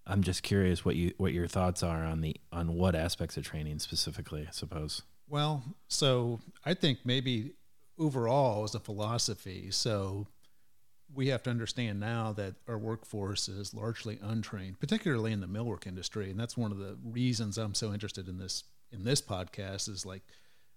[0.05, 3.45] I'm just curious what you what your thoughts are on the on what aspects of
[3.45, 4.45] training specifically.
[4.47, 5.03] I suppose.
[5.29, 7.53] Well, so I think maybe
[7.97, 10.27] overall as a philosophy, so
[11.13, 15.85] we have to understand now that our workforce is largely untrained, particularly in the millwork
[15.85, 19.87] industry, and that's one of the reasons I'm so interested in this in this podcast
[19.87, 20.23] is like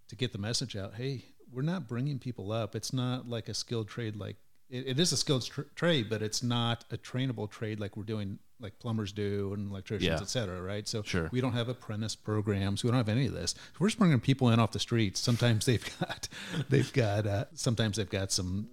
[0.09, 0.95] to get the message out.
[0.95, 2.75] Hey, we're not bringing people up.
[2.75, 4.37] It's not like a skilled trade like
[4.71, 8.03] it, it is a skilled tr- trade, but it's not a trainable trade like we're
[8.05, 10.19] doing, like plumbers do and electricians, Yeah.
[10.21, 10.87] et cetera, right?
[10.89, 11.29] So Sure.
[11.33, 12.83] we don't have apprentice programs.
[12.83, 13.55] We don't have any of this.
[13.79, 15.21] We're just bringing people in off the streets.
[15.21, 16.29] Sometimes they've got,
[16.69, 18.69] they've got, uh, sometimes they've got some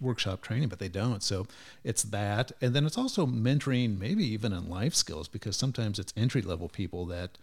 [0.00, 1.22] workshop training, but they don't.
[1.22, 1.46] So
[1.82, 6.12] it's that, and then it's also mentoring, maybe even in life skills, because sometimes it's
[6.16, 7.38] entry level people that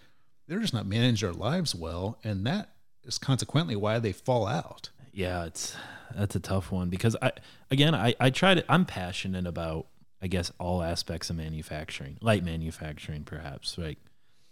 [0.47, 2.69] they're just not managing their lives well, and that
[3.03, 4.89] is consequently why they fall out.
[5.13, 5.75] Yeah, it's
[6.15, 7.31] that's a tough one because I
[7.69, 9.87] again I I try to I'm passionate about
[10.21, 13.97] I guess all aspects of manufacturing, light manufacturing perhaps, right?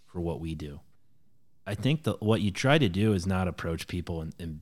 [0.05, 0.79] For what we do.
[1.67, 4.61] I think that what you try to do is not approach people and, and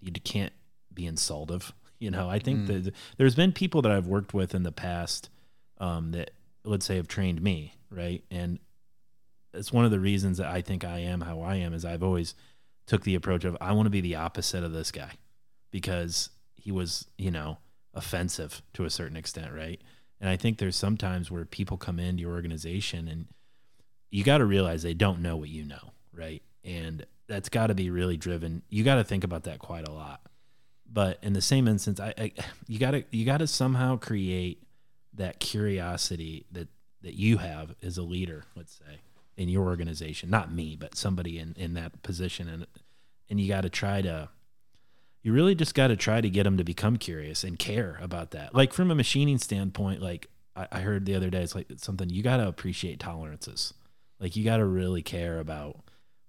[0.00, 0.52] you can't
[0.92, 1.72] be insultive.
[2.02, 5.28] You know, I think that there's been people that I've worked with in the past
[5.76, 6.30] um, that
[6.64, 8.24] let's say have trained me, right?
[8.30, 8.58] And
[9.52, 12.02] it's one of the reasons that I think I am how I am is I've
[12.02, 12.34] always
[12.90, 15.12] took the approach of I want to be the opposite of this guy
[15.70, 17.58] because he was, you know,
[17.94, 19.80] offensive to a certain extent, right?
[20.20, 23.26] And I think there's sometimes where people come into your organization and
[24.10, 26.42] you got to realize they don't know what you know, right?
[26.64, 28.62] And that's got to be really driven.
[28.70, 30.22] You got to think about that quite a lot.
[30.92, 32.32] But in the same instance, I, I
[32.66, 34.64] you got to you got to somehow create
[35.14, 36.66] that curiosity that
[37.02, 38.98] that you have as a leader, let's say,
[39.40, 42.66] in your organization, not me, but somebody in in that position and
[43.30, 44.28] and you got to try to
[45.22, 48.30] you really just got to try to get them to become curious and care about
[48.32, 48.54] that.
[48.54, 51.84] Like from a machining standpoint, like I, I heard the other day, it's like it's
[51.84, 53.72] something you got to appreciate tolerances.
[54.18, 55.80] Like you got to really care about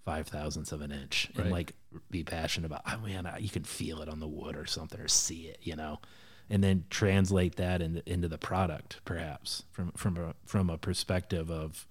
[0.06, 1.52] five thousandths of an inch and Right.
[1.52, 1.74] like
[2.10, 2.82] be passionate about.
[2.88, 5.60] Oh man, I, you can feel it on the wood or something or see it,
[5.62, 6.00] you know,
[6.50, 11.50] and then translate that into into the product, perhaps from from a from a perspective
[11.52, 11.88] of.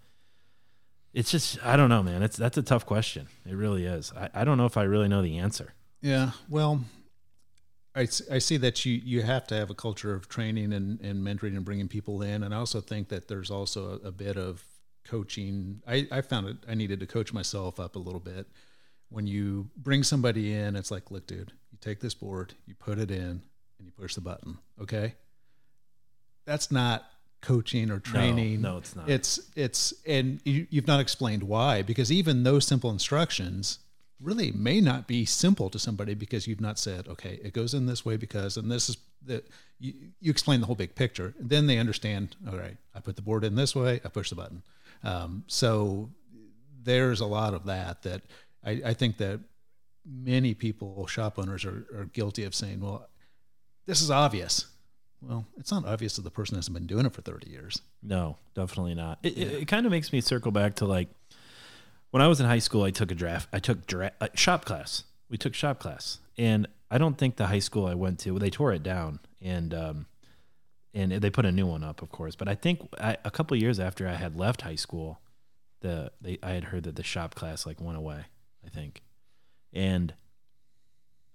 [1.12, 2.22] It's just I don't know, man.
[2.22, 3.28] It's that's a tough question.
[3.44, 4.12] It really is.
[4.16, 5.74] I, I don't know if I really know the answer.
[6.00, 6.84] Yeah, well,
[7.94, 11.26] I, I see that you, you have to have a culture of training and, and
[11.26, 12.42] mentoring and bringing people in.
[12.42, 14.64] And I also think that there's also a, a bit of
[15.04, 15.82] coaching.
[15.86, 18.46] I, I found it, I needed to coach myself up a little bit.
[19.08, 22.98] When you bring somebody in, it's like, look, dude, you take this board, you put
[22.98, 23.42] it in,
[23.78, 24.58] and you push the button.
[24.80, 25.14] Okay.
[26.44, 27.04] That's not
[27.40, 28.60] coaching or training.
[28.60, 29.08] no, it's not.
[29.08, 33.78] It's, it's, and you, you've not explained why, because even those simple instructions
[34.20, 37.86] really may not be simple to somebody because you've not said, okay, it goes in
[37.86, 39.46] this way because, and this is that
[39.78, 41.34] you, you explain the whole big picture.
[41.38, 44.30] And then they understand, all right, I put the board in this way, I push
[44.30, 44.62] the button.
[45.02, 46.10] Um, so
[46.82, 48.22] there's a lot of that that
[48.64, 49.40] I, I think that
[50.04, 53.08] many people, shop owners, are, are guilty of saying, well,
[53.86, 54.66] this is obvious.
[55.22, 57.82] Well, it's not obvious to the person hasn't been doing it for 30 years.
[58.02, 59.18] No, definitely not.
[59.22, 61.08] It, it, it kind of makes me circle back to like
[62.10, 62.84] when I was in high school.
[62.84, 63.48] I took a draft.
[63.52, 65.04] I took dra- uh, shop class.
[65.28, 68.50] We took shop class, and I don't think the high school I went to they
[68.50, 70.06] tore it down and um,
[70.92, 72.34] and they put a new one up, of course.
[72.34, 75.20] But I think I, a couple years after I had left high school,
[75.80, 78.24] the they I had heard that the shop class like went away.
[78.64, 79.02] I think,
[79.72, 80.14] and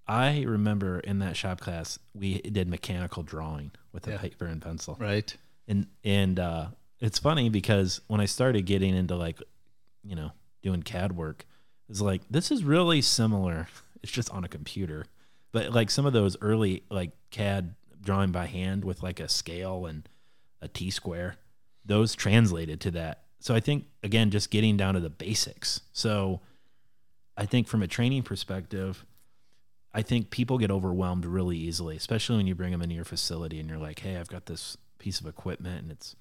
[0.07, 4.17] I remember in that shop class we did mechanical drawing with a Yeah.
[4.17, 5.35] paper and pencil Right.
[5.67, 6.67] and and uh,
[6.99, 9.41] it's funny because when I started getting into like,
[10.03, 11.45] you know, doing CAD work,
[11.89, 13.67] it's like this is really similar.
[14.03, 15.07] It's just on a computer,
[15.51, 19.87] but like some of those early like CAD drawing by hand with like a scale
[19.87, 20.07] and
[20.61, 21.37] a T square,
[21.83, 23.23] those translated to that.
[23.39, 25.81] So I think again, just getting down to the basics.
[25.91, 26.41] So
[27.35, 29.03] I think from a training perspective.
[29.95, 33.59] I think people get overwhelmed really easily, especially when you bring them into your facility
[33.61, 36.15] and you're like, "Hey, I've got this piece of equipment and it's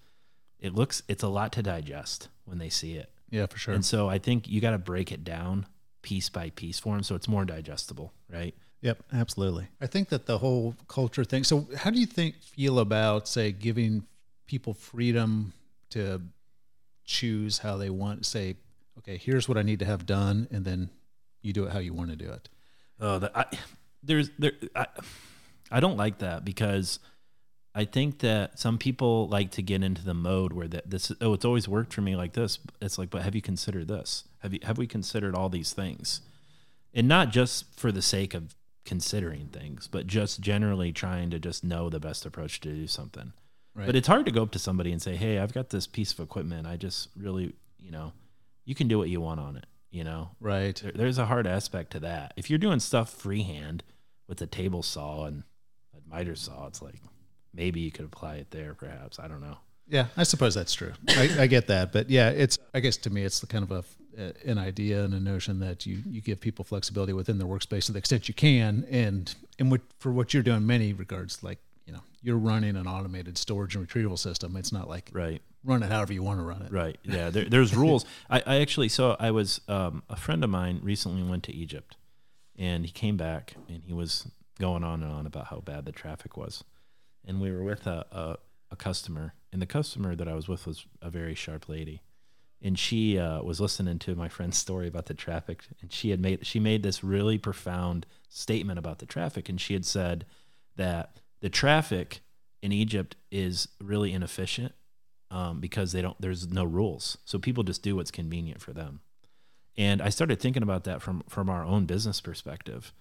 [0.61, 3.75] it looks it's a lot to digest when they see it." Yeah, for sure.
[3.75, 5.67] And so I think you got to break it down
[6.03, 8.55] piece by piece for them so it's more digestible, right?
[8.83, 9.67] Yep, absolutely.
[9.81, 11.43] I think that the whole culture thing.
[11.43, 14.07] So, how do you think feel about say giving
[14.47, 15.53] people freedom
[15.91, 16.21] to
[17.05, 18.25] choose how they want?
[18.25, 18.57] Say,
[18.99, 20.91] okay, here's what I need to have done, and then
[21.43, 22.49] you do it how you want to do it.
[23.05, 23.45] Oh, the, I,
[24.03, 24.87] there's there I,
[25.71, 27.01] I don't like that because
[27.75, 31.35] I think that some people like to get into the mode where that this oh
[31.35, 32.59] it's always worked for me like this.
[32.81, 34.25] It's like, but have you considered this?
[34.39, 36.23] Have you have we considered all these things?
[36.95, 38.55] And not just for the sake of
[38.87, 43.33] considering things, but just generally trying to just know the best approach to do something.
[43.75, 43.87] Right.
[43.87, 46.13] But it's hard to go up to somebody and say, "Hey, I've got this piece
[46.13, 46.67] of equipment.
[46.67, 48.13] I just really, you know,
[48.65, 50.75] you can do what you want on it." You know, right.
[50.83, 52.33] there, there's a hard aspect to that.
[52.37, 53.85] If you're doing stuff freehand
[54.27, 55.45] with a table saw and
[55.97, 56.97] a miter saw, it's like
[57.55, 58.75] maybe you could apply it there.
[58.75, 59.59] Perhaps I don't know.
[59.87, 60.95] Yeah, I suppose that's true.
[61.11, 62.59] I, I get that, but yeah, it's.
[62.75, 63.71] I guess to me, it's the kind of
[64.19, 67.87] a an idea and a notion that you you give people flexibility within their workspace
[67.87, 71.61] to the extent you can, and and what, for what you're doing, many regards, like
[71.87, 74.57] you know, you're running an automated storage and retrieval system.
[74.57, 75.41] It's not like Right.
[75.65, 76.73] Run it however you want to run it.
[76.73, 76.99] Right.
[77.03, 77.31] Yeah.
[77.31, 78.05] There, there's rules.
[78.29, 79.17] I, I actually saw.
[79.19, 81.97] I was um, a friend of mine recently went to Egypt,
[82.57, 85.93] and he came back and he was going on and on about how bad the
[85.93, 86.63] traffic was,
[87.25, 88.37] and we were with a a,
[88.71, 92.03] a customer, and the customer that I was with was a very sharp lady,
[92.63, 96.21] and she uh, was listening to my friend's story about the traffic, and she had
[96.21, 100.27] made she made this really profound statement about the traffic, and she had said
[100.77, 102.21] that the traffic
[102.63, 104.73] in Egypt is really inefficient
[105.35, 107.19] um, because they don't there's no rules.
[107.25, 109.01] So people just do what's convenient for them.
[109.77, 112.93] And i started thinking about that from from our own business perspective.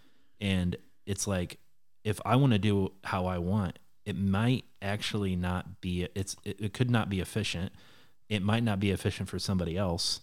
[0.41, 0.75] And
[1.05, 1.59] it's like
[2.03, 6.59] if i want to do how i want it might actually not be it's it,
[6.59, 7.71] it could not be efficient.
[8.29, 10.21] It might not be efficient for somebody else.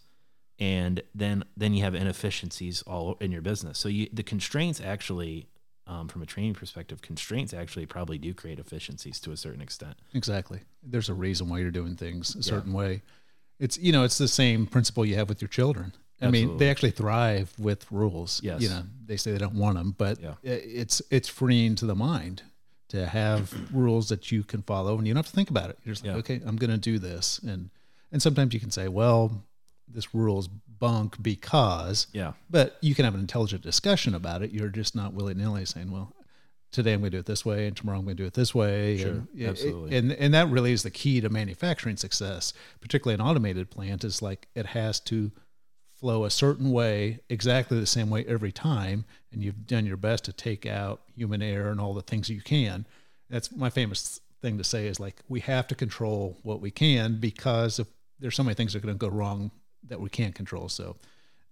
[0.58, 3.78] And then then you have inefficiencies all in your business.
[3.78, 5.48] So you the constraints actually
[5.90, 9.96] um, from a training perspective constraints actually probably do create efficiencies to a certain extent
[10.14, 10.60] Exactly.
[10.82, 13.02] There's a reason why you're doing things a certain way.
[13.58, 15.92] It's you know, it's the same principle you have with your children.
[16.22, 18.40] I mean, they actually thrive with rules.
[18.42, 18.60] Yes.
[18.62, 20.34] You know, they say they don't want them, but Yeah.
[20.42, 22.42] it's it's freeing to the mind
[22.88, 25.78] to have rules that you can follow, and you don't have to think about it.
[25.84, 26.18] You're just like, Yeah.
[26.20, 27.70] okay, I'm going to do this, and
[28.12, 29.42] and sometimes you can say, well,
[29.88, 30.48] this rule's
[30.80, 34.50] bunk because, yeah but you can have an intelligent discussion about it.
[34.50, 36.12] You're just not willy nilly saying, well,
[36.72, 38.34] today I'm going to do it this way, and tomorrow I'm going to do it
[38.34, 38.98] this way.
[38.98, 39.96] Sure, and, absolutely.
[39.96, 44.04] and and that really is the key to manufacturing success, particularly an automated plant.
[44.04, 45.30] Is like it has to
[45.94, 50.24] flow a certain way, exactly the same way every time, and you've done your best
[50.24, 52.86] to take out human error and all the things you can.
[53.28, 57.20] That's my famous thing to say is like we have to control what we can
[57.20, 57.86] because if
[58.18, 59.50] there's so many things that are going to go wrong
[59.88, 60.68] that we can't control.
[60.68, 60.96] So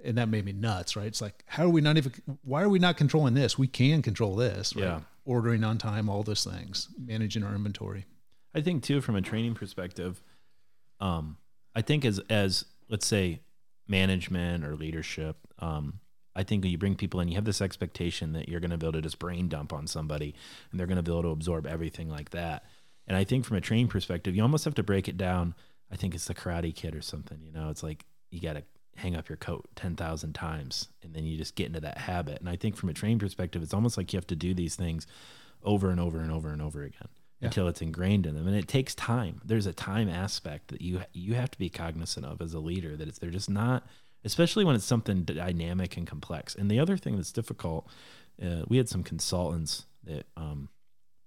[0.04, 1.06] and that made me nuts, right?
[1.06, 2.12] It's like, how are we not even?
[2.42, 3.58] Why are we not controlling this?
[3.58, 4.84] We can control this, right?
[4.84, 5.00] Yeah.
[5.24, 8.06] Ordering on time, all those things, managing our inventory.
[8.54, 10.22] I think too, from a training perspective,
[11.00, 11.36] um,
[11.74, 13.40] I think as as let's say
[13.86, 16.00] management or leadership, um,
[16.34, 18.78] I think when you bring people in, you have this expectation that you're going to
[18.78, 20.34] be able to just brain dump on somebody,
[20.70, 22.64] and they're going to be able to absorb everything like that.
[23.06, 25.54] And I think from a training perspective, you almost have to break it down.
[25.90, 27.38] I think it's the Karate Kid or something.
[27.42, 28.62] You know, it's like you got to
[28.96, 32.40] hang up your coat ten thousand times, and then you just get into that habit.
[32.40, 34.74] And I think from a training perspective, it's almost like you have to do these
[34.76, 35.06] things
[35.62, 37.08] over and over and over and over again
[37.40, 37.46] Yeah.
[37.48, 41.00] until it's ingrained in them and it takes time there's a time aspect that you
[41.12, 43.84] you have to be cognizant of as a leader that it's they're just not
[44.24, 47.88] especially when it's something dynamic and complex and the other thing that's difficult
[48.40, 50.68] uh, we had some consultants that um,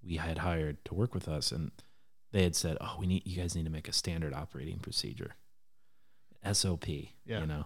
[0.01, 1.71] we had hired to work with us and
[2.31, 5.35] they had said oh we need you guys need to make a standard operating procedure
[6.53, 7.41] sop Yeah.
[7.41, 7.65] you know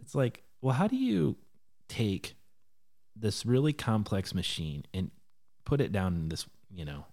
[0.00, 1.36] it's like well how do you
[1.88, 2.34] take
[3.16, 5.10] this really complex machine and
[5.64, 7.04] put it down in this you know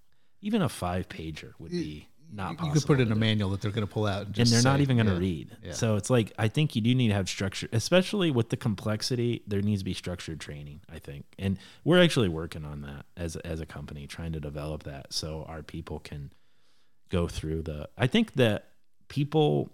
[0.41, 3.49] even a five pager would be not possible you could put it in a manual
[3.51, 5.57] that they're going to pull out, and, and they're not even going to yeah, read
[5.63, 5.71] yeah.
[5.73, 9.43] so it's like i think you do need to have structure especially with the complexity
[9.47, 13.35] there needs to be structured training i think and we're actually working on that as
[13.37, 16.31] as a company trying to develop that so our people can
[17.09, 18.69] go through the i think that
[19.07, 19.69] people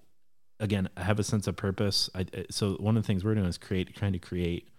[0.61, 3.47] again I have a sense of purpose I, so one of the things we're doing
[3.47, 4.69] is create trying to create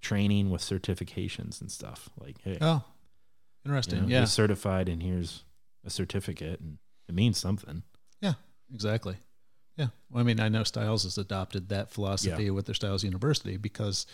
[0.00, 2.82] training with certifications and stuff like hey Oh,
[3.64, 4.02] you interesting.
[4.02, 5.44] know, yeah, you're certified and here's
[5.84, 6.78] a certificate and
[7.08, 7.82] it means something
[8.22, 8.34] yeah,
[8.72, 9.16] exactly.
[9.76, 9.88] Yeah.
[10.08, 14.06] Well, I mean, I know Stiles has adopted that philosophy with their Stiles University because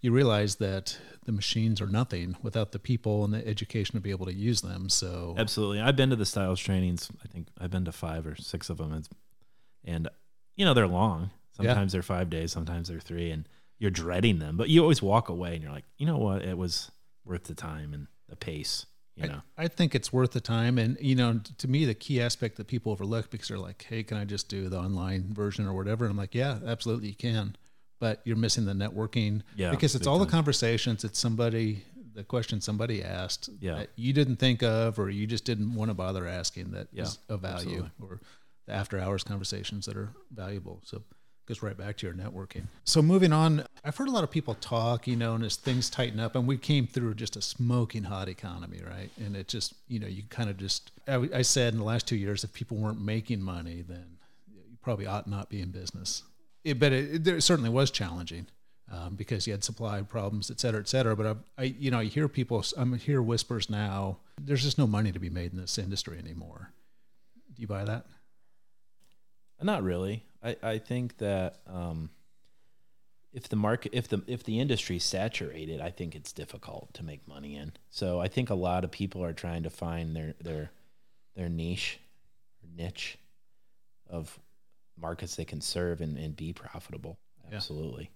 [0.00, 0.96] you realize that
[1.26, 4.60] the machines are nothing without the people and the education to be able to use
[4.60, 4.88] them.
[4.88, 5.80] So Absolutely.
[5.80, 7.10] I've been to the Stiles trainings.
[7.24, 9.02] I think I've been to five or six of them.
[9.84, 10.08] And,
[10.60, 11.30] you know, they're long.
[11.58, 11.68] Yeah.
[11.68, 13.48] Sometimes they're five days, sometimes they're three, and
[13.78, 14.58] you're dreading them.
[14.58, 16.42] But you always walk away and you're like, you know what?
[16.42, 16.90] It was
[17.24, 18.84] worth the time and the pace,
[19.16, 19.40] you know?
[19.56, 20.76] I, I think it's worth the time.
[20.76, 24.02] And, you know, to me, the key aspect that people overlook because they're like, hey,
[24.02, 26.04] can I just do the online version or whatever?
[26.04, 27.56] And I'm like, yeah, absolutely, you can.
[28.00, 31.04] But you're missing the networking Yeah, because it's all the conversations.
[31.04, 33.76] It's somebody the question somebody asked Yeah.
[33.76, 37.04] that you didn't think of or you just didn't want to bother asking that Yeah,
[37.04, 37.90] is of value absolutely.
[38.00, 38.20] or
[38.70, 40.80] the after hours conversations that are valuable.
[40.84, 41.02] So
[41.46, 42.68] goes right back to your networking.
[42.84, 45.90] So moving on, I've heard a lot of people talk, you know, and as things
[45.90, 49.10] tighten up and we came through just a smoking hot economy, right?
[49.18, 52.06] And it just, you know, you kind of just, I, I said in the last
[52.06, 54.18] two years, if people weren't making money, then
[54.48, 56.22] you probably ought not be in business.
[56.62, 58.46] It, but it, it, there certainly was challenging
[58.92, 61.16] um, because you had supply problems, et cetera, et cetera.
[61.16, 64.18] But I, I, you know, I hear people, I'm hear whispers now.
[64.40, 66.70] There's just no money to be made in this industry anymore.
[67.54, 68.06] Do you buy that?
[69.62, 70.24] Not really.
[70.42, 72.10] I, I think that um,
[73.32, 77.26] if the market, if the if the industry's saturated, I think it's difficult to make
[77.28, 77.72] money in.
[77.90, 80.70] So I think a lot of people are trying to find their their
[81.36, 82.00] their niche,
[82.76, 83.18] niche,
[84.08, 84.38] of
[85.00, 87.18] markets they can serve and, and be profitable.
[87.48, 87.56] Yeah.
[87.56, 88.10] Absolutely.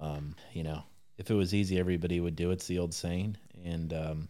[0.00, 0.82] Um, you know,
[1.18, 2.54] if it was easy, everybody would do it.
[2.54, 4.28] It's the old saying, and um,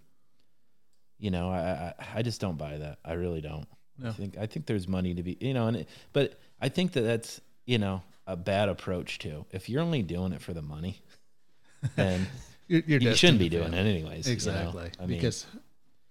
[1.19, 2.99] you know, I, I I just don't buy that.
[3.05, 3.67] I really don't.
[3.99, 4.11] No.
[4.11, 6.93] I think I think there's money to be, you know, and it, but I think
[6.93, 9.47] that that's you know a bad approach too.
[9.53, 11.01] If you're only doing it for the money,
[11.97, 12.27] then
[12.69, 14.27] You're, you're you shouldn't be doing it anyways.
[14.27, 14.35] you know?
[14.35, 14.91] Exactly.
[14.99, 15.47] I mean, because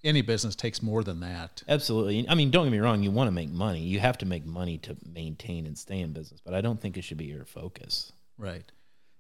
[0.04, 1.64] any business takes more than that.
[1.68, 2.28] absolutely.
[2.30, 3.04] I mean, don't get me wrong.
[3.04, 3.82] You want to make money.
[3.82, 6.40] You have to make money to maintain and stay in business.
[6.40, 8.14] But I don't think it should be your focus.
[8.38, 8.64] Right.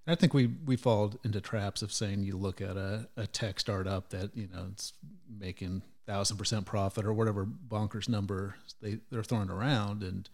[0.07, 3.59] I think we we fall into traps of saying you look at a, a tech
[3.59, 4.93] startup that you know it's
[5.28, 10.30] making thousand percent profit or whatever bonkers number they they're throwing around, and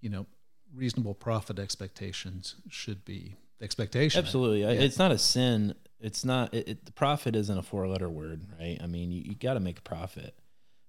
[0.00, 0.26] you know
[0.74, 4.18] reasonable profit expectations should be the expectation.
[4.18, 4.62] Absolutely.
[4.62, 4.70] Yeah.
[4.70, 5.74] It's not a sin.
[6.00, 6.52] It's not.
[6.52, 8.78] It, it, the profit isn't a four-letter word, right?
[8.82, 10.34] I mean, you, you got to make a profit.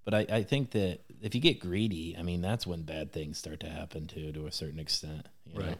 [0.04, 3.38] But I, I think that if you get greedy, I mean, that's when bad things
[3.38, 5.28] start to happen too, to a certain extent.
[5.46, 5.66] You know?
[5.66, 5.78] Right.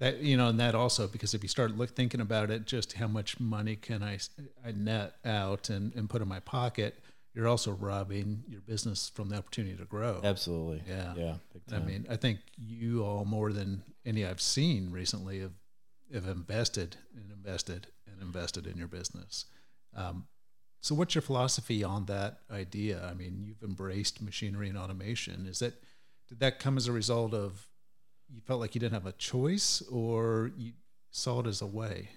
[0.00, 2.94] That you know, and that also because if you start look thinking about it, just
[2.94, 4.18] how much money can I
[4.64, 6.98] I net out and, and put in my pocket,
[7.34, 10.20] you're also robbing your business from the opportunity to grow.
[10.22, 10.82] Absolutely.
[10.88, 11.14] Yeah.
[11.16, 11.34] Yeah.
[11.72, 15.54] I mean, I think you all more than any I've seen recently have
[16.12, 19.46] have invested and invested and invested in your business.
[19.96, 20.26] Um,
[20.80, 23.02] so, what's your philosophy on that idea?
[23.10, 25.46] I mean, you've embraced machinery and automation.
[25.46, 25.74] Is that
[26.28, 27.66] did that come as a result of
[28.28, 30.72] you felt like you didn't have a choice, or you
[31.10, 32.10] saw it as a way?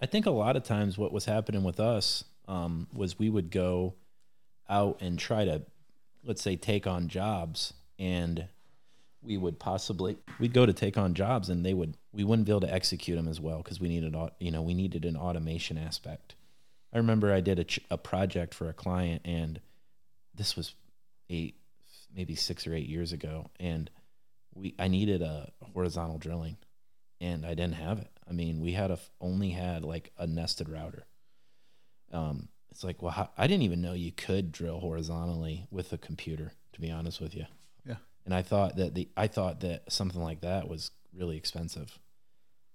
[0.00, 3.50] I think a lot of times what was happening with us um, was we would
[3.50, 3.94] go
[4.68, 5.62] out and try to,
[6.24, 8.46] let's say, take on jobs, and
[9.22, 12.52] we would possibly we'd go to take on jobs, and they would we wouldn't be
[12.52, 15.78] able to execute them as well because we needed you know we needed an automation
[15.78, 16.34] aspect.
[16.92, 19.60] I remember I did a, ch- a project for a client, and
[20.34, 20.74] this was
[21.28, 21.56] eight
[22.14, 23.90] maybe six or eight years ago, and
[24.54, 26.56] we I needed a horizontal drilling
[27.20, 28.10] and I didn't have it.
[28.28, 31.06] I mean, we had a only had like a nested router.
[32.12, 32.48] Um,
[32.78, 36.52] it's like, well, how, I didn't even know you could drill horizontally with a computer.
[36.74, 37.44] To be honest with you,
[37.84, 37.96] Yeah.
[38.24, 41.98] and I thought that the I thought that something like that was really expensive.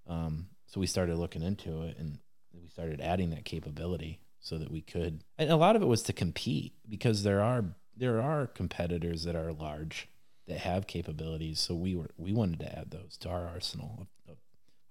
[0.06, 2.20] Um, so we started looking into it, and
[2.54, 5.24] we started adding that capability so that we could.
[5.38, 7.64] And a lot of it was to compete because there are
[7.96, 10.10] there are competitors that are large
[10.48, 11.62] that have capabilities.
[11.62, 14.38] So we were we wanted to add those to our arsenal of, of,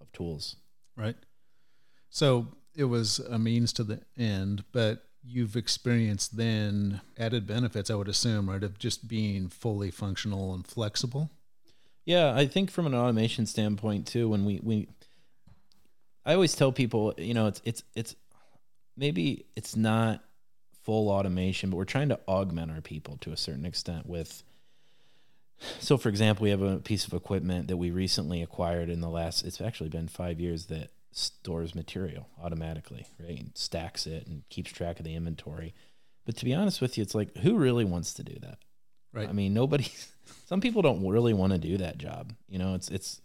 [0.01, 0.57] of tools.
[0.97, 1.17] Right.
[2.09, 7.95] So it was a means to the end, but you've experienced then added benefits, I
[7.95, 11.31] would assume, right, of just being fully functional and flexible.
[12.05, 14.89] Yeah, I think from an automation standpoint too, when we we,
[16.27, 18.17] I always tell people, you know, it's it's it's
[18.97, 20.25] maybe it's not
[20.83, 24.43] full automation, but we're trying to augment our people to a certain extent with.
[25.79, 29.09] So, for example, we have a piece of equipment that we recently acquired in the
[29.09, 29.45] last.
[29.45, 33.39] It's actually been five years that stores material automatically, right?
[33.39, 35.75] And stacks it and keeps track of the inventory.
[36.25, 38.59] But to be honest with you, it's like who really wants to do that?
[39.13, 39.29] Right.
[39.29, 39.87] I mean, nobody.
[40.47, 42.33] Some people don't really want to do that job.
[42.49, 43.21] You know, it's it's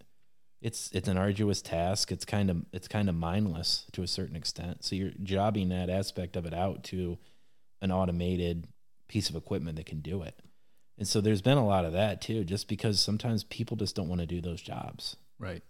[0.62, 2.12] it's it's an arduous task.
[2.12, 4.84] It's kind of it's kind of mindless to a certain extent.
[4.84, 7.18] So you're jobbing that aspect of it out to
[7.82, 8.68] an automated
[9.08, 10.40] piece of equipment that can do it.
[10.98, 14.10] And so there's been a lot of that too, just because sometimes people just don't
[14.10, 15.16] want to do those jobs.
[15.40, 15.64] Right.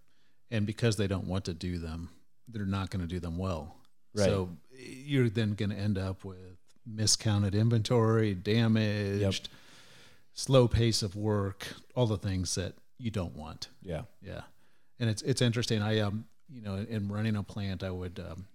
[0.50, 2.10] And because they don't want to do them,
[2.48, 3.76] they're not going to do them well.
[4.16, 4.26] Right.
[4.26, 9.50] So you're then going to end up with miscounted inventory, damaged,
[10.34, 13.68] slow pace of work, all the things that you don't want.
[13.82, 14.04] Yeah.
[14.22, 14.42] Yeah,
[15.00, 15.82] and it's it's interesting.
[15.82, 18.48] I um you know in running a plant, I would um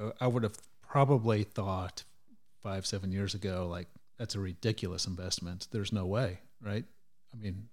[0.00, 2.04] uh, I would have probably thought
[2.62, 3.88] five seven years ago like
[4.18, 5.68] that's a ridiculous investment.
[5.70, 6.84] There's no way, right?
[7.32, 7.68] I mean,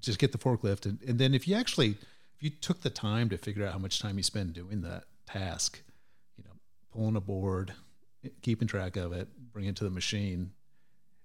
[0.00, 1.96] just get the forklift and, and then if you actually
[2.40, 5.04] if you took the time to figure out how much time you spend doing that
[5.26, 5.82] task,
[6.38, 6.50] you know,
[6.90, 7.74] pulling a board,
[8.40, 10.52] keeping track of it, bringing it to the machine.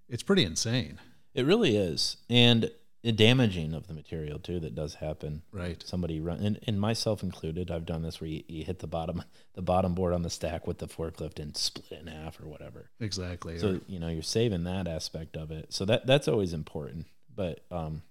[0.10, 1.00] It's pretty insane,
[1.34, 2.70] It really is, and
[3.02, 5.44] the damaging of the material too that does happen.
[5.52, 5.82] right?
[5.88, 7.72] Somebody run, and, and myself included.
[7.72, 10.68] I've done this where you, you hit the bottom the bottom board on the stack
[10.68, 12.90] with the forklift and split it in half or whatever.
[13.00, 13.58] Exactly.
[13.58, 15.72] So you know you're saving that aspect of it.
[15.72, 17.06] So that that's always important.
[17.34, 18.02] But um,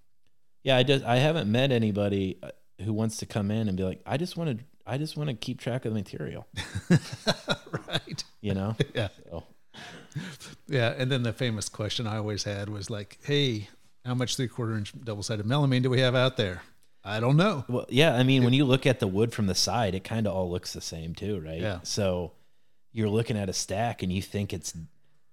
[0.63, 2.49] yeah, I just I haven't met anybody uh,
[2.83, 5.29] who wants to come in and be like, I just want to I just want
[5.29, 6.45] to keep track of the material.
[7.87, 8.23] right.
[8.41, 8.75] You know.
[8.93, 9.07] Yeah.
[9.29, 9.43] So,
[10.67, 10.93] Yeah.
[10.97, 13.69] And then the famous question I always had was like, "Hey,
[14.05, 16.61] how much three quarter inch double sided melamine do we have out there?"
[17.03, 17.65] I don't know.
[17.67, 20.25] Well, yeah, I mean, when you look at the wood from the side, it kind
[20.25, 21.61] of all looks the same too, right?
[21.61, 21.79] Yeah.
[21.83, 22.31] So
[22.93, 24.73] you're looking at a stack and you think it's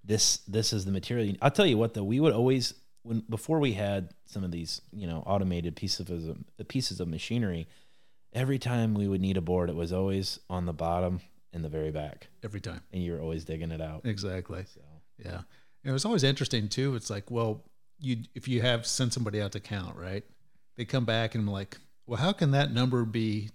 [0.04, 1.34] this this is the material.
[1.40, 4.80] I'll tell you what though, we would always when before we had some of these,
[4.92, 7.68] you know, automated pieces of pieces of machinery,
[8.32, 11.20] every time we would need a board, it was always on the bottom
[11.52, 12.80] in the very back, Every time.
[12.92, 14.02] and you're always digging it out.
[14.04, 14.64] Exactly.
[14.74, 14.80] So
[15.18, 15.42] Yeah.
[15.84, 16.94] And it was always interesting too.
[16.94, 17.64] It's like, well,
[17.98, 20.24] you if you have sent somebody out to count, right?
[20.76, 21.76] They come back and I'm like,
[22.06, 23.50] well, how can that number be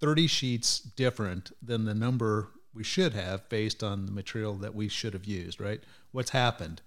[0.00, 4.88] 30 sheets different than the number we should have based on the material that we
[4.88, 5.80] should have used, right?
[6.12, 6.80] What's happened?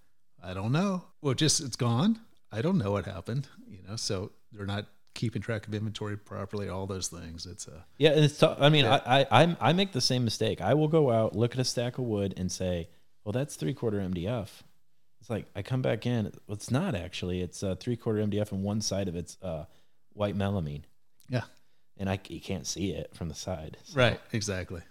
[0.45, 1.03] I don't know.
[1.21, 2.19] Well, just it's gone.
[2.51, 3.95] I don't know what happened, you know.
[3.95, 4.85] So they're not
[5.15, 7.45] keeping track of inventory properly, all those things.
[7.45, 8.37] It's a Yeah, and it's.
[8.37, 8.57] Tough.
[8.61, 10.61] I mean, I, I I I make the same mistake.
[10.61, 12.89] I will go out, look at a stack of wood, and say,
[13.23, 14.49] "Well, that's three quarter MDF."
[15.19, 16.25] It's like I come back in.
[16.47, 17.41] Well, it's not actually.
[17.41, 19.65] It's uh, three quarter MDF, and one side of it's uh,
[20.13, 20.83] white melamine,
[21.29, 21.43] yeah.
[21.97, 23.77] and I you can't see it from the side.
[23.85, 24.81] So- Right, exactly.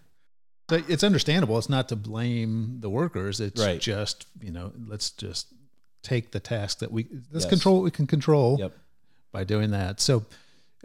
[0.71, 1.59] It's understandable.
[1.59, 3.41] It's not to blame the workers.
[3.41, 3.81] It's Right.
[3.81, 5.49] just you know, let's just
[6.03, 7.51] take the task that we let's Yes.
[7.51, 8.77] control what we can control Yep.
[9.33, 10.01] by doing that.
[10.01, 10.25] So,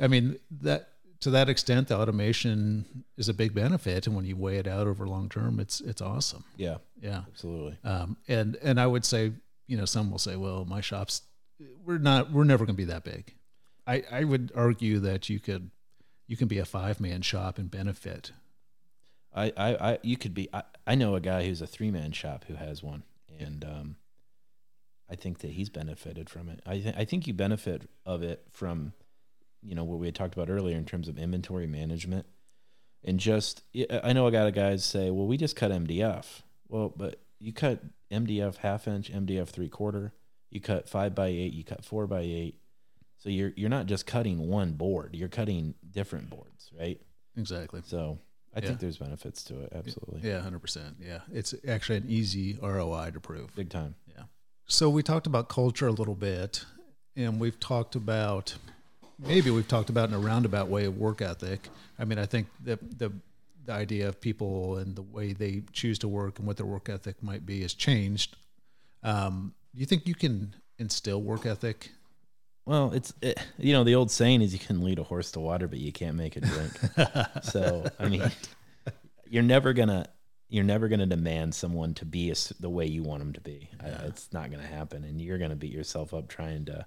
[0.02, 0.90] I mean that
[1.22, 4.88] to that extent, the automation is a big benefit, and when you weigh it out
[4.88, 6.44] over long term, it's it's awesome.
[6.58, 6.78] Yeah.
[7.02, 7.78] Yeah, Absolutely.
[7.84, 9.32] um, and and I would say
[9.68, 11.22] you know some will say, well, my shop's
[11.86, 13.34] we're not we're never going to be that big.
[13.88, 15.72] I I would argue that you could
[16.28, 18.32] you can be a five man shop and benefit
[19.34, 20.50] I, I, I you could be.
[20.54, 23.04] I, I know a guy who's a three man shop who has one,
[23.40, 23.96] and um,
[25.10, 26.62] I think that he's benefited from it.
[26.66, 28.94] I think I think you benefit of it from,
[29.62, 32.26] you know, what we had talked about earlier in terms of inventory management,
[33.04, 36.42] and just I I know I got a guys say, well, we just cut MDF.
[36.68, 40.14] Well, but you cut MDF half inch, MDF three quarter.
[40.50, 41.54] You cut five by eight.
[41.54, 42.60] You cut four by eight.
[43.18, 45.16] So you're you're not just cutting one board.
[45.16, 47.00] You're cutting different boards, right?
[47.38, 47.82] exactly.
[47.86, 48.20] So
[48.56, 48.68] I Yeah.
[48.68, 49.72] think there's benefits to it.
[49.74, 50.28] Absolutely.
[50.28, 50.98] Yeah, hundred percent.
[51.00, 53.56] Yeah, it's actually an easy ROI to prove.
[53.56, 53.96] Big time.
[54.08, 54.24] Yeah.
[54.66, 56.66] So we talked about culture a little bit,
[57.16, 58.56] and we've talked about
[59.20, 61.70] maybe we've talked about in a roundabout way of work ethic.
[62.00, 63.12] I mean, I think the the
[63.66, 66.90] the idea of people and the way they choose to work and what their work
[66.90, 68.36] ethic might be has changed.
[69.04, 71.92] Um, do you think you can instill work ethic?
[72.70, 75.40] Well, it's it, you know the old saying is you can lead a horse to
[75.40, 76.72] water, but you can't make it drink.
[77.44, 78.32] so I mean,
[79.28, 80.06] you're never gonna
[80.50, 83.70] you're never gonna demand someone to be a the way you want them to be.
[83.84, 86.86] I, it's not gonna happen, and you're gonna beat yourself up trying to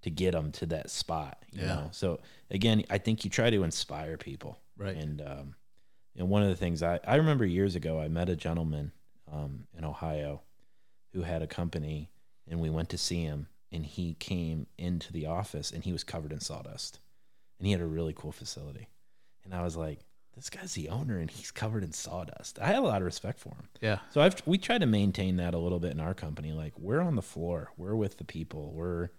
[0.00, 1.44] to get them to that spot.
[1.52, 1.66] You Yeah.
[1.74, 1.88] know.
[1.92, 4.60] So again, I think you try to inspire people.
[4.78, 4.96] Right.
[4.96, 5.54] And um,
[6.16, 8.92] and one of the things I I remember years ago, I met a gentleman
[9.30, 10.40] um, in Ohio
[11.12, 12.08] who had a company,
[12.48, 16.04] and we went to see him, and he came into the office, and he was
[16.04, 17.00] covered in sawdust,
[17.58, 18.88] and he had a really cool facility,
[19.44, 20.00] and I was like,
[20.34, 22.58] this guy's the owner, and he's covered in sawdust.
[22.58, 23.68] I have a lot of respect for him.
[23.80, 23.98] Yeah.
[24.10, 26.52] So I've we try to maintain that a little bit in our company.
[26.52, 29.10] Like we're on the floor, we're with the people, we're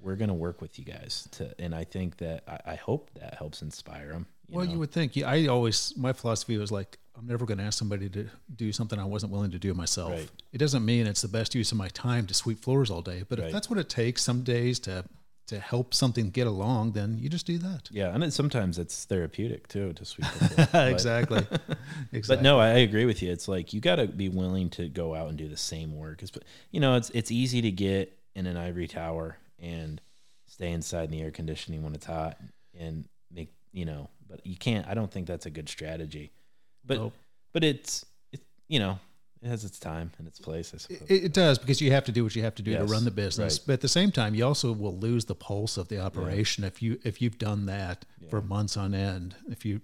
[0.00, 3.34] we're gonna work with you guys to, and I think that I, I hope that
[3.34, 4.26] helps inspire them.
[4.50, 5.16] well, you would think.
[5.16, 8.72] Yeah, I always my philosophy was like I'm never going to ask somebody to do
[8.72, 10.12] something I wasn't willing to do myself.
[10.12, 10.28] Right.
[10.52, 13.24] It doesn't mean it's the best use of my time to sweep floors all day,
[13.28, 15.04] but if that's what it takes some days to
[15.48, 17.88] to help something get along, then you just do that.
[17.90, 20.26] yeah, and then sometimes it's therapeutic too to sweep.
[20.32, 20.88] The floor.
[20.88, 21.38] Exactly.
[22.12, 22.18] exactly.
[22.36, 23.32] But no, I I agree with you.
[23.32, 26.22] It's like you got to be willing to go out and do the same work.
[26.22, 26.32] It's,
[26.70, 30.00] you know, it's it's easy to get in an ivory tower and
[30.46, 32.38] stay inside in the air conditioning when it's hot
[32.78, 34.08] and make you know.
[34.28, 34.86] But you can't.
[34.86, 36.32] I don't think that's a good strategy.
[36.84, 37.12] But Nope.
[37.52, 38.98] but it's it you know
[39.42, 40.72] it has its time and its place.
[40.74, 41.08] I suppose.
[41.08, 43.04] It, it does because you have to do what you have to do to run
[43.04, 43.58] the business.
[43.58, 43.66] right.
[43.66, 46.82] But at the same time, you also will lose the pulse of the operation if
[46.82, 49.36] you if you've done that for months on end.
[49.48, 49.80] If you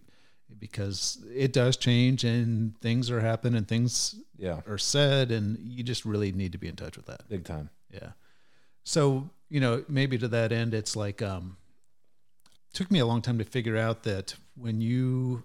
[0.59, 5.83] because it does change and things are happening and things yeah, are said and you
[5.83, 7.29] just really need to be in touch with that.
[7.29, 7.71] big time.
[7.93, 8.11] Yeah.
[8.85, 11.57] So, you know, maybe to that end, it's like, um,
[12.73, 15.45] took me a long time to figure out that when you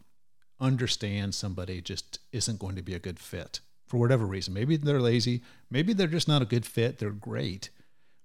[0.60, 4.52] understand somebody just isn't going to be a good fit for whatever reason.
[4.52, 5.44] Maybe they're lazy.
[5.70, 6.98] Maybe they're just not a good fit.
[6.98, 7.70] They're great.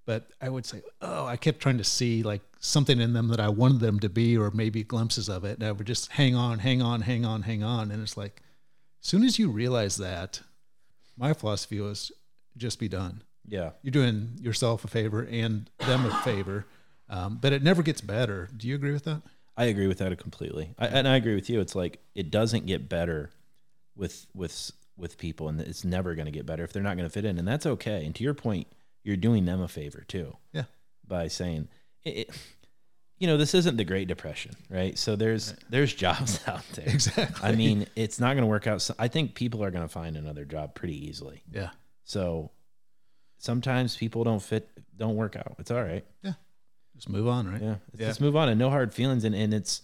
[0.06, 3.38] But I would say, oh, I kept trying to see like something in them that
[3.38, 5.58] I wanted them to be, or maybe glimpses of it.
[5.58, 7.90] And I would just hang on, hang on, hang on, hang on.
[7.90, 8.40] And it's like,
[9.02, 10.40] as soon as you realize that,
[11.18, 12.10] my philosophy was
[12.56, 13.20] just be done.
[13.46, 13.70] Yeah.
[13.82, 16.66] You're doing yourself a favor and them a favor.
[17.08, 18.48] Um, but it never gets better.
[18.56, 19.22] Do you agree with that?
[19.56, 20.74] I agree with that completely.
[20.78, 21.60] I, and I agree with you.
[21.60, 23.30] It's like it doesn't get better
[23.96, 27.08] with with with people, and it's never going to get better if they're not going
[27.08, 28.04] to fit in, and that's okay.
[28.04, 28.66] And to your point,
[29.02, 30.36] you're doing them a favor too.
[30.52, 30.64] Yeah.
[31.06, 31.68] By saying,
[32.02, 32.30] it, it,
[33.18, 34.98] you know, this isn't the Great Depression, right?
[34.98, 35.64] So there's right.
[35.70, 36.88] there's jobs out there.
[36.88, 37.48] Exactly.
[37.48, 38.82] I mean, it's not going to work out.
[38.82, 41.42] So I think people are going to find another job pretty easily.
[41.52, 41.70] Yeah.
[42.04, 42.50] So
[43.44, 45.56] sometimes people don't fit, don't work out.
[45.58, 46.04] It's all right.
[46.22, 46.32] Yeah.
[46.96, 47.62] Just move on, right?
[47.62, 47.76] Yeah.
[47.96, 48.06] yeah.
[48.06, 49.24] Just move on and no hard feelings.
[49.24, 49.82] And, and it's,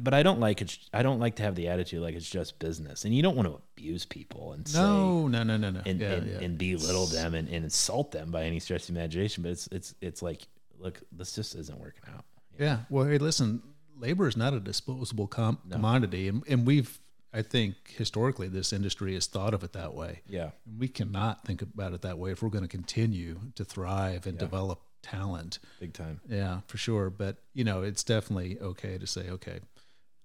[0.00, 0.78] but I don't like it.
[0.94, 3.48] I don't like to have the attitude like it's just business, and you don't want
[3.48, 6.38] to abuse people and no, say, no, no, no, no, and, yeah, and, yeah.
[6.38, 9.42] and belittle them and, and insult them by any stretch of imagination.
[9.42, 10.40] But it's it's it's like,
[10.78, 12.24] look, this just isn't working out.
[12.58, 12.78] Yeah.
[12.88, 13.62] Well, hey, listen,
[13.98, 15.76] labor is not a disposable com- no.
[15.76, 16.98] commodity, and and we've
[17.34, 20.20] I think historically this industry has thought of it that way.
[20.28, 20.50] Yeah.
[20.78, 24.36] We cannot think about it that way if we're going to continue to thrive and
[24.36, 24.40] yeah.
[24.40, 25.58] develop talent.
[25.80, 26.20] Big time.
[26.28, 27.10] Yeah, for sure.
[27.10, 29.58] But, you know, it's definitely okay to say, okay,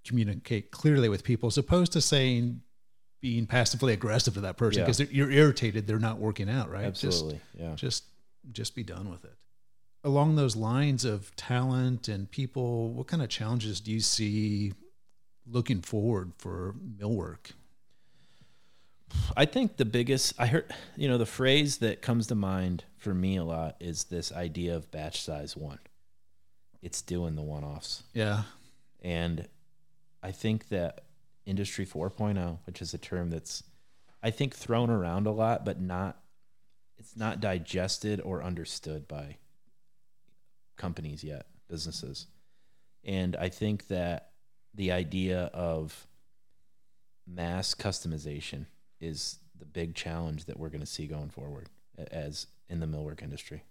[0.06, 2.62] communicate clearly with people as opposed to saying,
[3.22, 5.08] being passively aggressive to that person because yeah.
[5.12, 8.04] you're irritated they're not working out right absolutely just, yeah just
[8.54, 9.34] just be done with it
[10.06, 14.72] along those lines of talent and people what kind of challenges do you see
[15.50, 17.52] looking forward for millwork
[19.36, 23.14] I think the biggest I heard you know the phrase that comes to mind for
[23.14, 25.80] me a lot is this idea of batch size one.
[26.82, 28.04] It's doing the one offs.
[28.14, 28.44] Yeah.
[29.02, 29.48] And
[30.24, 31.06] I think that
[31.46, 33.64] industry 4.0, which is a term that's
[34.22, 36.18] I think thrown around a lot but not
[36.98, 39.38] it's not digested or understood by
[40.76, 42.28] companies yet, businesses.
[43.06, 44.29] And I think that
[44.80, 46.08] the idea of
[47.28, 48.66] mass customization
[49.02, 51.68] is the big challenge that we're going to see going forward
[52.12, 53.62] as in the millwork industry.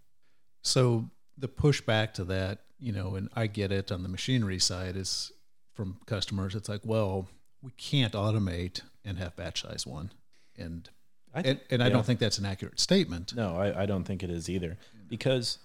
[0.61, 4.97] So the pushback to that, you know, and I get it on the machinery side
[4.97, 5.33] is
[5.73, 6.55] from customers.
[6.55, 7.27] It's like, well,
[7.63, 10.13] we can't automate and have batch size one,
[10.59, 10.91] and
[11.35, 13.35] th- and, and, I don't think that's an accurate statement.
[13.35, 14.77] No, I, I don't think it is either
[15.09, 15.59] because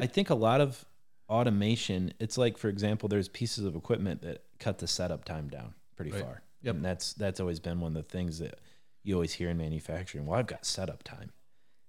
[0.00, 0.84] I think a lot of
[1.30, 2.12] automation.
[2.18, 6.10] It's like, for example, there's pieces of equipment that cut the setup time down pretty
[6.10, 6.22] right.
[6.22, 6.42] far.
[6.62, 6.74] Yep.
[6.74, 8.58] And that's that's always been one of the things that
[9.02, 10.26] you always hear in manufacturing.
[10.26, 11.30] Well, I've got setup time.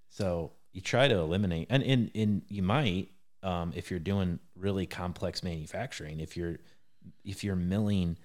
[0.08, 3.10] So you try to eliminate and in and you might
[3.42, 6.58] um, if you're doing really complex manufacturing, if you're
[7.24, 8.16] if you're milling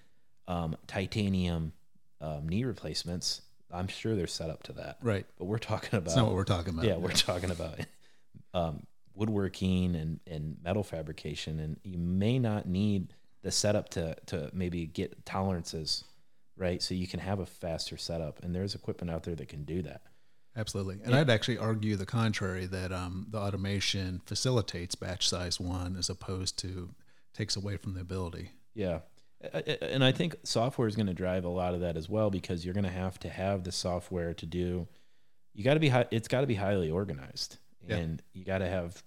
[0.47, 1.73] um, titanium
[2.21, 3.41] um, knee replacements,
[3.71, 4.97] I'm sure they're set up to that.
[5.01, 5.25] Right.
[5.37, 6.85] But we're talking about That's not what we're talking about.
[6.85, 7.79] Yeah, we're talking about
[8.53, 8.85] um,
[9.17, 14.85] woodworking and, and metal fabrication, and you may not need the setup to to maybe
[14.85, 16.03] get tolerances
[16.57, 16.81] right?
[16.81, 19.81] So you can have a faster setup, and there's equipment out there that can do
[19.83, 20.01] that.
[20.55, 21.19] Absolutely, and yeah.
[21.19, 26.57] I'd actually argue the contrary that um, the automation facilitates batch size one as opposed
[26.59, 26.89] to
[27.33, 28.51] takes away from the ability.
[28.73, 28.99] Yeah,
[29.53, 32.65] and I think software is going to drive a lot of that as well because
[32.65, 34.87] you're going to have to have the software to do.
[35.53, 35.91] You got to be.
[36.11, 37.57] It's got to be highly organized,
[37.89, 38.39] and yeah.
[38.39, 39.01] you got to have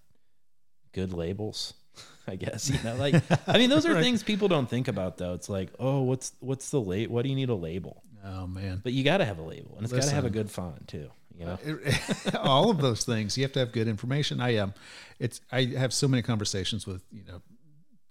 [0.92, 1.74] good labels
[2.28, 3.14] I guess you know, like
[3.48, 4.02] I mean, those are right.
[4.02, 5.34] things people don't think about though.
[5.34, 7.10] It's like, oh, what's what's the late?
[7.10, 8.02] What do you need a label?
[8.24, 8.80] Oh man!
[8.82, 10.86] But you got to have a label, and it's got to have a good font
[10.88, 11.10] too.
[11.38, 11.58] You know,
[12.38, 13.36] all of those things.
[13.38, 14.40] You have to have good information.
[14.40, 14.74] I um,
[15.18, 17.40] it's I have so many conversations with you know,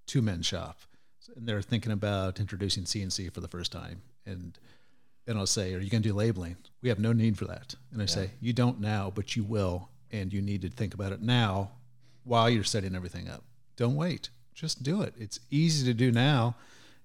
[0.07, 0.79] two men shop,
[1.35, 4.57] and they're thinking about introducing CNC for the first time, and
[5.27, 6.57] and I'll say, "Are you going to do labeling?
[6.81, 8.07] We have no need for that." And I yeah.
[8.07, 11.71] say, "You don't now, but you will, and you need to think about it now,
[12.23, 13.43] while you're setting everything up."
[13.75, 14.29] Don't wait.
[14.53, 15.13] Just do it.
[15.17, 16.55] It's easy to do now.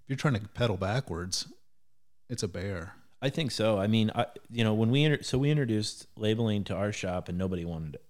[0.02, 1.46] If you're trying to pedal backwards,
[2.28, 2.94] it's a bear.
[3.22, 3.78] I think so.
[3.78, 7.28] I mean, I, you know, when we inter- so we introduced labeling to our shop
[7.28, 8.04] and nobody wanted it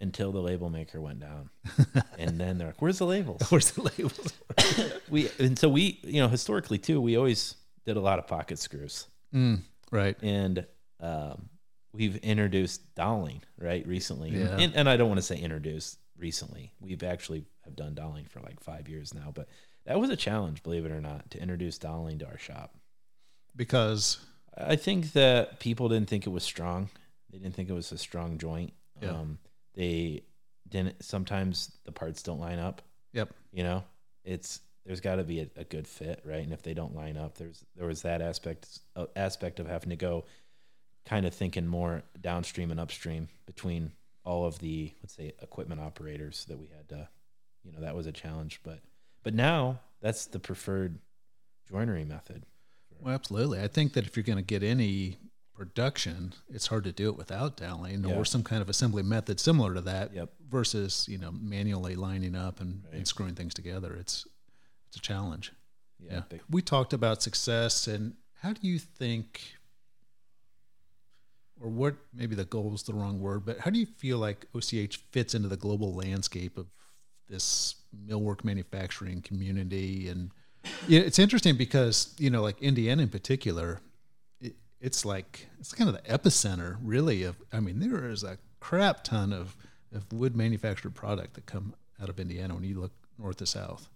[0.00, 1.50] until the label maker went down,
[2.18, 3.42] and then they're like, "Where's the labels?
[3.50, 4.32] Where's the labels?"
[5.10, 8.58] we and so we, you know, historically too, we always did a lot of pocket
[8.58, 9.60] screws, mm,
[9.90, 10.16] right?
[10.22, 10.66] And
[11.00, 11.48] um,
[11.96, 14.56] we've introduced doweling right recently, yeah.
[14.58, 16.72] and, and I don't want to say introduced recently.
[16.80, 19.48] We've actually have done doweling for like five years now, but
[19.86, 22.74] that was a challenge, believe it or not, to introduce doweling to our shop.
[23.54, 24.18] Because
[24.56, 26.90] I think that people didn't think it was strong.
[27.30, 28.72] They didn't think it was a strong joint.
[29.00, 29.10] Yeah.
[29.10, 29.38] Um,
[29.74, 30.22] they
[30.68, 31.02] didn't.
[31.02, 32.82] Sometimes the parts don't line up.
[33.12, 33.32] Yep.
[33.52, 33.84] You know,
[34.24, 36.42] it's there's got to be a, a, good fit, right?
[36.42, 39.90] And if they don't line up, there's there was that aspect uh, aspect of having
[39.90, 40.24] to go
[41.06, 43.92] kind of thinking more downstream and upstream between
[44.24, 47.08] all of the let's say equipment operators that we had to
[47.64, 48.80] you know that was a challenge but
[49.22, 50.98] but now that's the preferred
[51.70, 52.44] joinery method
[53.00, 53.60] Well, absolutely.
[53.60, 55.16] I think that if you're going to get any
[55.54, 58.14] production, it's hard to do it without doweling Yeah.
[58.16, 60.12] or some kind of assembly method similar to that.
[60.14, 60.32] Yep.
[60.48, 62.94] Versus you know manually lining up and, Right.
[62.94, 63.94] and screwing things together.
[63.96, 64.26] It's
[64.88, 65.52] it's a challenge.
[65.98, 69.55] yeah, big- We talked about success and how do you think,
[71.60, 71.94] or what?
[72.12, 75.34] Maybe the goal is the wrong word, but how do you feel like OCH fits
[75.34, 76.66] into the global landscape of
[77.28, 77.76] this
[78.06, 80.08] millwork manufacturing community?
[80.08, 80.30] And
[80.88, 83.80] it's interesting because you know, like Indiana in particular,
[84.40, 87.22] it, it's like it's kind of the epicenter, really.
[87.22, 89.56] Of I mean, there is a crap ton of
[89.94, 93.88] of wood manufactured product that come out of Indiana when you look north to south.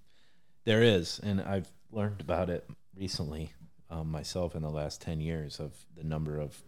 [0.64, 3.52] There is, and I've learned about it recently
[3.90, 6.62] um, myself in the last ten years of the number of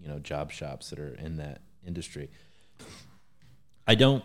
[0.00, 2.30] you know job shops that are in that industry.
[3.86, 4.24] I don't,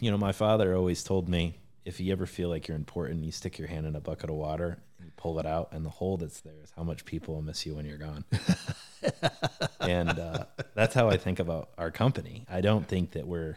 [0.00, 3.32] you know, my father always told me if you ever feel like you're important, you
[3.32, 5.90] stick your hand in a bucket of water, and you pull it out, and the
[5.90, 8.24] hole that's there is how much people will miss you when you're gone.
[9.80, 12.44] and uh, that's how I think about our company.
[12.48, 13.56] I don't think that we're,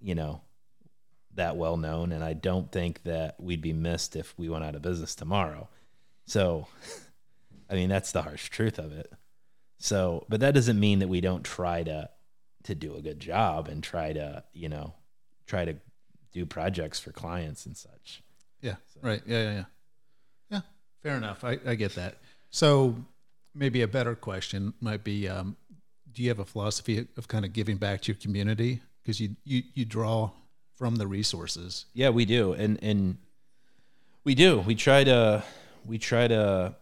[0.00, 0.42] you know,
[1.34, 4.74] that well known, and I don't think that we'd be missed if we went out
[4.74, 5.68] of business tomorrow.
[6.26, 6.66] So,
[7.70, 9.12] I mean, that's the harsh truth of it.
[9.78, 12.10] So, but that doesn't mean that we don't try to
[12.64, 14.92] to do a good job and try to, you know,
[15.46, 15.76] try to
[16.32, 18.22] do projects for clients and such.
[18.60, 18.74] Yeah.
[19.00, 19.22] Right.
[19.26, 19.42] Yeah.
[19.42, 19.52] Yeah.
[19.52, 19.64] Yeah.
[20.50, 20.60] Yeah.
[21.02, 21.44] Fair enough.
[21.44, 22.16] I, I get that.
[22.50, 22.96] So
[23.54, 25.56] maybe a better question might be: um,
[26.12, 29.36] Do you have a philosophy of kind of giving back to your community because you,
[29.44, 30.30] you you draw
[30.74, 31.86] from the resources?
[31.94, 33.18] Yeah, we do, and and
[34.24, 34.58] we do.
[34.58, 35.44] We try to
[35.86, 36.74] we try to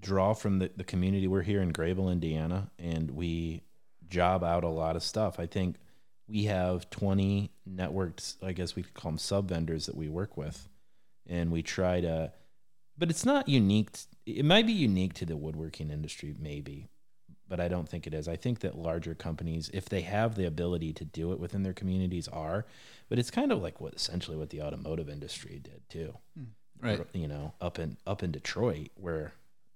[0.00, 1.26] draw from the, the community.
[1.26, 3.62] We're here in Grabill, Indiana, and we
[4.08, 5.38] job out a lot of stuff.
[5.38, 5.76] I think
[6.28, 10.36] we have 20 networked, I guess we could call them sub vendors that we work
[10.36, 10.68] with.
[11.28, 12.32] And we try to,
[12.98, 13.90] but it's not unique.
[14.26, 16.88] It might be unique to the woodworking industry, maybe,
[17.48, 18.26] but I don't think it is.
[18.26, 21.72] I think that larger companies, if they have the ability to do it within their
[21.72, 22.66] communities, are.
[23.08, 26.14] But it's kind of like what essentially what the automotive industry did too.
[26.36, 26.44] Hmm.
[26.82, 27.06] Right.
[27.12, 29.34] You know, up in up in Detroit where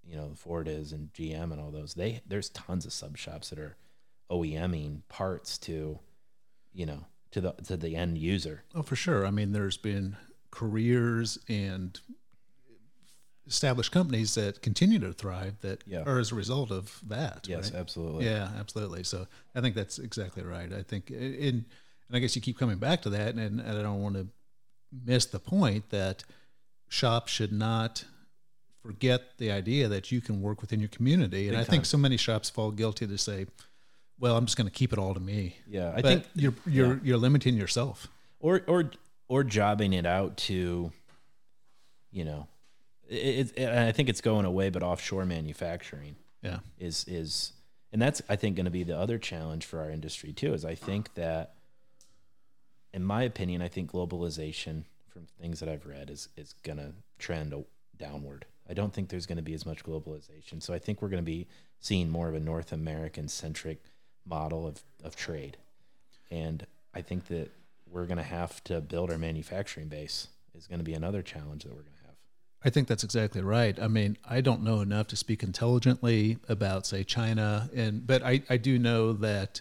[0.08, 1.94] you know Ford is and GM and all those.
[1.94, 3.76] They there's tons of sub shops that are
[4.30, 5.98] OEMing parts to,
[6.72, 8.64] you know, to the to the end user.
[8.74, 9.26] Oh, for sure.
[9.26, 10.16] I mean, there's been
[10.50, 11.98] careers and
[13.46, 16.02] established companies that continue to thrive that Yeah.
[16.06, 17.46] are as a result of that.
[17.46, 17.78] Yes, right?
[17.80, 18.24] absolutely.
[18.24, 19.04] Yeah, absolutely.
[19.04, 20.72] So I think that's exactly right.
[20.72, 21.66] I think, in,
[22.08, 24.28] and I guess you keep coming back to that, and, and I don't want to
[24.90, 26.24] miss the point that
[26.88, 28.04] shops should not
[28.84, 31.48] forget the idea that you can work within your community.
[31.48, 31.84] And Big I think time.
[31.84, 33.46] so many shops fall guilty to say,
[34.18, 36.54] "Well, I'm just going to keep it all to me." Yeah, I but think you're
[36.66, 38.08] you're you're limiting yourself.
[38.40, 38.90] or or
[39.28, 40.92] or jobbing it out to,
[42.10, 42.46] you know,
[43.08, 46.16] it, it, I think it's going away, but offshore manufacturing.
[46.42, 46.58] Yeah.
[46.78, 47.52] is is
[47.90, 50.52] and that's I think going to be the other challenge for our industry too.
[50.52, 51.54] Is I think that,
[52.92, 56.92] in my opinion, I think globalization from things that I've read is is going to
[57.18, 57.54] trend
[57.96, 58.44] downward.
[58.68, 60.62] I don't think there's going to be as much globalization.
[60.62, 61.46] So I think we're going to be
[61.80, 63.82] seeing more of a North American centric
[64.26, 65.58] model of of trade,
[66.30, 67.50] and I think that
[67.90, 70.28] we're going to have to build our manufacturing base.
[70.56, 72.14] Is going to be another challenge that we're going to have.
[72.64, 73.76] I think that's exactly right.
[73.78, 78.42] I mean, I don't know enough to speak intelligently about, say, China, and but I,
[78.48, 79.60] I do know that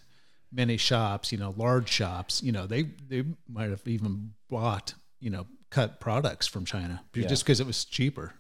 [0.52, 5.32] many shops, you know, large shops, you know, they they might have even bought, you
[5.32, 7.28] know, cut products from China Yeah.
[7.28, 8.36] just because it was cheaper.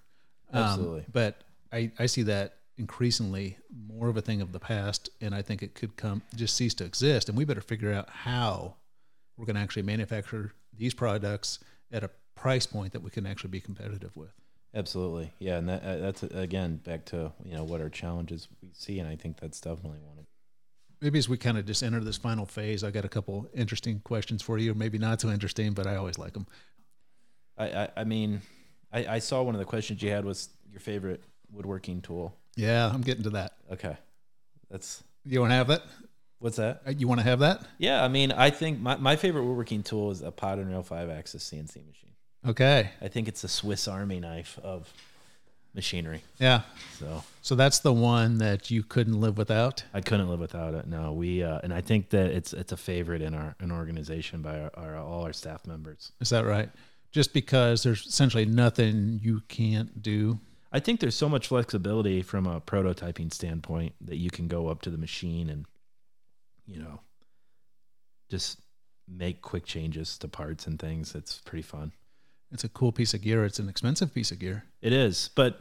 [0.53, 1.05] Um, Absolutely.
[1.11, 1.41] but
[1.71, 5.61] I, I see that increasingly more of a thing of the past, and I think
[5.63, 8.75] it could come just cease to exist, and we better figure out how
[9.37, 11.59] we're going to actually manufacture these products
[11.91, 14.31] at a price point that we can actually be competitive with.
[14.75, 18.69] Absolutely, yeah, and that uh, that's again back to you know what our challenges we
[18.73, 20.25] see, and I think that's definitely one of.
[20.99, 23.99] maybe as we kind of just enter this final phase, I got a couple interesting
[23.99, 26.47] questions for you, maybe not so interesting, but I always like them.
[27.55, 28.41] I I, I mean,
[28.93, 32.35] I, I saw one of the questions you had was your favorite woodworking tool.
[32.55, 33.53] Yeah, I'm getting to that.
[33.71, 33.97] Okay,
[34.69, 35.81] that's You want to have that?
[36.39, 36.81] what's that?
[36.85, 37.65] Uh, You want to have that?
[37.77, 40.83] Yeah, I mean, I think my, my favorite woodworking tool is a pod and rail
[40.83, 42.11] five axis CNC machine.
[42.45, 42.89] Okay.
[43.01, 44.91] I think it's a Swiss Army knife of
[45.73, 46.21] machinery.
[46.39, 46.61] Yeah.
[46.99, 49.83] So So that's the one that you couldn't live without.
[49.93, 50.85] I couldn't live without it.
[50.85, 54.41] No, we uh, and I think that it's it's a favorite in our an organization
[54.41, 56.11] by our, our all our staff members.
[56.19, 56.69] Is that right?
[57.13, 60.39] Just because there's essentially nothing you can't do.
[60.71, 64.81] I think there's so much flexibility from a prototyping standpoint that you can go up
[64.81, 65.65] to the machine and,
[66.65, 66.99] you know,
[68.29, 68.59] just
[69.07, 71.13] make quick changes to parts and things.
[71.13, 71.91] It's pretty fun.
[72.51, 73.45] It's a cool piece of gear.
[73.45, 74.65] It's an expensive piece of gear.
[74.81, 75.59] It is, but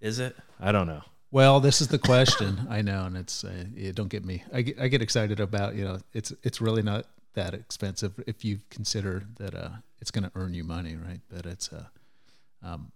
[0.00, 0.36] is it?
[0.60, 1.02] I don't know.
[1.30, 2.66] Well, this is the question.
[2.70, 4.44] I know, and it's uh, yeah, don't get me.
[4.52, 8.44] I get, I get excited about you know it's it's really not that expensive if
[8.44, 9.70] you consider that uh,
[10.04, 11.22] it's going to earn you money, right?
[11.30, 11.90] But it's a,
[12.62, 12.92] um,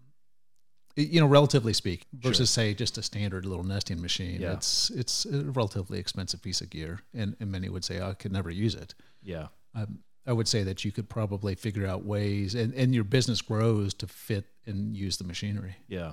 [0.95, 4.43] it- you know, relatively speak versus say just a standard little nesting machine.
[4.43, 4.53] Yeah.
[4.53, 8.15] It's it's a relatively expensive piece of gear, and, and many would say "Oh, I
[8.15, 8.95] could never use it.
[9.23, 9.47] Yeah.
[9.75, 13.41] Um, I would say that you could probably figure out ways, and, and your business
[13.41, 15.77] grows to fit and use the machinery.
[15.89, 16.13] Yeah.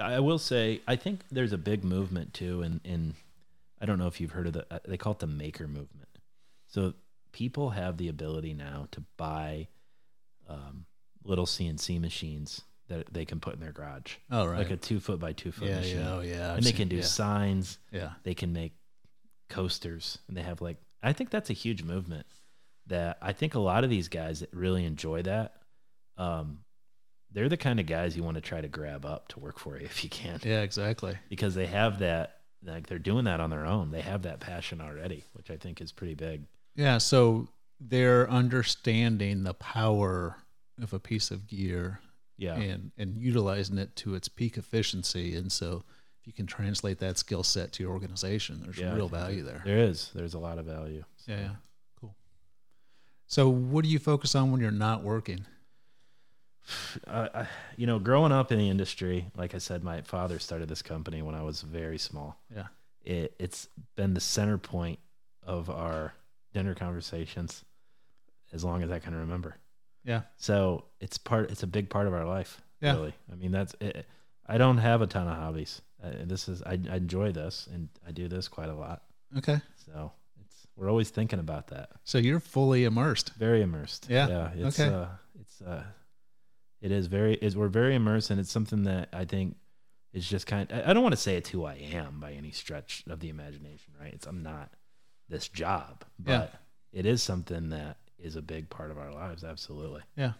[0.00, 3.14] I will say, I think there's a big movement too, in, in
[3.80, 6.08] I don't know if you've heard of the, uh, they call it the maker movement.
[6.66, 6.94] So
[7.30, 9.68] people have the ability now to buy
[10.48, 10.86] um,
[11.24, 14.58] little CNC machines that they can put in their garage, Oh, right.
[14.58, 15.98] like a two foot by two foot yeah, machine.
[16.00, 16.50] yeah, oh, yeah.
[16.50, 17.02] I've and they seen- can do yeah.
[17.02, 18.10] signs, yeah.
[18.24, 18.72] they can make
[19.48, 22.26] coasters, and they have like, I think that's a huge movement
[22.86, 25.54] that I think a lot of these guys that really enjoy that,
[26.18, 26.58] um,
[27.32, 29.76] they're the kind of guys you want to try to grab up to work for
[29.78, 31.16] you if you can Yeah, exactly.
[31.28, 33.90] because they have that like they're doing that on their own.
[33.90, 36.44] They have that passion already, which I think is pretty big.
[36.76, 37.48] Yeah, so
[37.86, 40.36] they're understanding the power
[40.80, 42.00] of a piece of gear
[42.36, 42.54] Yeah.
[42.56, 45.34] and and utilizing it to its peak efficiency.
[45.36, 45.84] And so
[46.20, 49.62] if you can translate that skill set to your organization, there's Yeah, real value there.
[49.64, 50.10] There is.
[50.14, 51.04] There's a lot of value.
[51.16, 51.54] So, Yeah, yeah.
[52.00, 52.14] Cool.
[53.26, 55.44] So what do you focus on when you're not working?
[57.06, 60.68] I, I, you know, growing up in the industry, like I said, my father started
[60.68, 62.40] this company when I was very small.
[62.54, 62.68] Yeah.
[63.04, 64.98] It, it's been the center point
[65.42, 66.14] of our
[66.54, 67.64] dinner conversations
[68.54, 69.56] as long as I can remember.
[70.04, 70.22] Yeah.
[70.36, 71.50] So it's part.
[71.50, 72.60] It's a big part of our life.
[72.80, 72.94] Yeah.
[72.94, 73.14] Really.
[73.30, 73.74] I mean, that's.
[73.80, 74.06] It,
[74.46, 75.82] I don't have a ton of hobbies.
[76.02, 76.62] Uh, this is.
[76.62, 79.02] I, I enjoy this, and I do this quite a lot.
[79.38, 79.60] Okay.
[79.86, 80.66] So it's.
[80.76, 81.90] We're always thinking about that.
[82.04, 83.32] So you're fully immersed.
[83.34, 84.06] Very immersed.
[84.08, 84.28] Yeah.
[84.28, 84.66] Yeah.
[84.68, 84.78] It's.
[84.80, 84.94] Okay.
[84.94, 85.06] Uh,
[85.40, 85.60] it's.
[85.62, 85.82] Uh,
[86.80, 87.34] it is very.
[87.34, 89.56] Is we're very immersed, and it's something that I think
[90.12, 90.70] is just kind.
[90.70, 93.30] I I don't want to say it's who I am by any stretch of the
[93.30, 93.94] imagination.
[93.98, 94.12] Right.
[94.12, 94.26] It's.
[94.26, 94.70] I'm not
[95.30, 96.38] this job, Yeah.
[96.40, 96.54] but
[96.92, 99.44] it is something that is a big part of our lives.
[99.44, 100.02] Absolutely.
[100.16, 100.32] Yeah.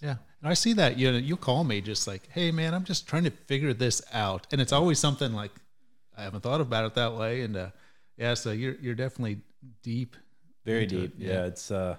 [0.00, 0.16] Yeah.
[0.42, 3.06] And I see that, you know, you'll call me just like, hey man, I'm just
[3.08, 4.46] trying to figure this out.
[4.52, 5.52] And it's always something like
[6.16, 7.40] I haven't thought about it that way.
[7.42, 7.70] And uh
[8.16, 9.38] yeah, so you're you're definitely
[9.82, 10.16] deep.
[10.64, 11.14] Very deep.
[11.18, 11.32] it, yeah.
[11.32, 11.44] Yeah.
[11.46, 11.70] It's.
[11.70, 11.96] uh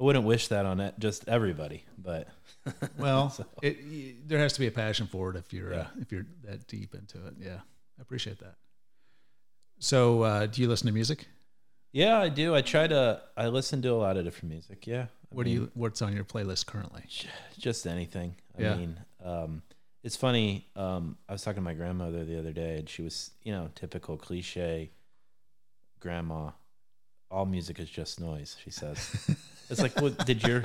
[0.00, 2.26] I wouldn't wish that on it, just everybody, but
[2.98, 5.86] Well, So- it, y- there has to be a passion for it if you're uh,
[6.00, 7.34] if you're that deep into it.
[7.38, 7.60] Yeah.
[7.98, 8.56] I appreciate that.
[9.78, 11.26] So, uh, do you listen to music?
[11.92, 12.54] Yeah, I do.
[12.54, 13.22] I try to.
[13.36, 14.86] I listen to a lot of different music.
[14.86, 15.02] Yeah.
[15.02, 17.04] I What do you what's on your playlist currently?
[17.58, 18.34] just anything.
[18.58, 18.74] I Yeah.
[18.76, 19.62] mean, um,
[20.02, 20.66] it's funny.
[20.76, 23.70] Um, I was talking to my grandmother the other day, and she was, you know,
[23.74, 24.90] typical cliche
[26.00, 26.50] grandma.
[27.30, 28.56] All music is just noise.
[28.62, 28.98] She says.
[29.70, 30.62] it's like, what did your?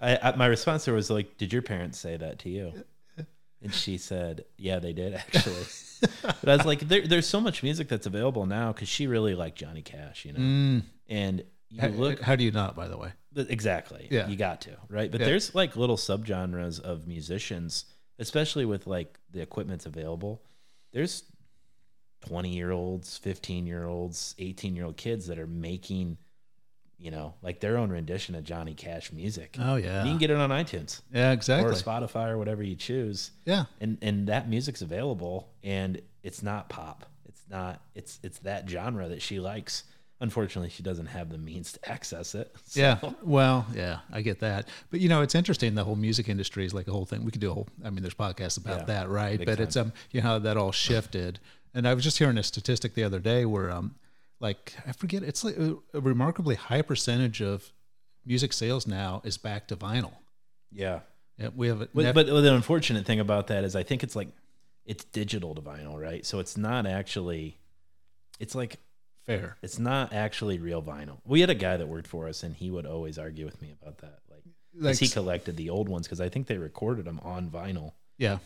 [0.00, 2.72] I, I, my response to her was like, did your parents say that to you?
[3.62, 5.64] And she said, yeah, they did actually.
[6.22, 9.34] but I was like, there, there's so much music that's available now because she really
[9.34, 10.38] liked Johnny Cash, you know.
[10.40, 10.82] Mm.
[11.08, 13.12] And you How, look how do you not, by the way?
[13.36, 14.08] Exactly.
[14.10, 14.28] Yeah.
[14.28, 15.10] You got to, right?
[15.10, 15.26] But Yeah.
[15.26, 17.84] there's like little subgenres of musicians,
[18.18, 20.42] especially with like the equipment's available.
[20.92, 21.24] There's
[22.26, 26.16] 20 year olds, 15 year olds, 18 year old kids that are making,
[26.98, 29.56] you know, like their own rendition of Johnny Cash music.
[29.60, 30.04] Oh yeah.
[30.04, 31.70] You can get it on iTunes yeah, exactly.
[31.70, 31.74] or.
[31.74, 33.30] Spotify or whatever you choose.
[33.44, 33.64] Yeah.
[33.80, 37.06] And and that music's available and it's not pop.
[37.28, 39.84] It's not it's it's that genre that she likes.
[40.20, 42.52] Unfortunately, she doesn't have the means to access it.
[42.66, 42.98] So- Yeah.
[43.22, 44.66] Well, yeah, I get that.
[44.90, 45.76] But you know, it's interesting.
[45.76, 47.24] The whole music industry is like a whole thing.
[47.24, 47.68] We could do a whole.
[47.84, 49.38] I mean, there's podcasts about Yeah, that, right?
[49.44, 51.38] But it's um, you know, how that all shifted.
[51.74, 53.94] And I was just hearing a statistic the other day where um,
[54.40, 57.72] like I forget, it's like a, a remarkably high percentage of
[58.24, 60.12] music sales now is back to vinyl.
[60.70, 61.00] Yeah.
[61.38, 61.78] Yeah, we have.
[61.94, 64.28] But, but the unfortunate thing about that is I think it's like
[64.84, 66.24] it's digital to vinyl, right?
[66.26, 67.58] So it's not actually
[68.40, 68.78] it's like
[69.26, 69.56] fair.
[69.62, 71.18] it's not actually real vinyl.
[71.24, 73.72] We had a guy that worked for us and he would always argue with me
[73.80, 74.20] about that.
[74.30, 74.42] Like
[74.74, 77.92] Like, he collected the old ones because I think they recorded them on vinyl.
[78.16, 78.38] yeah,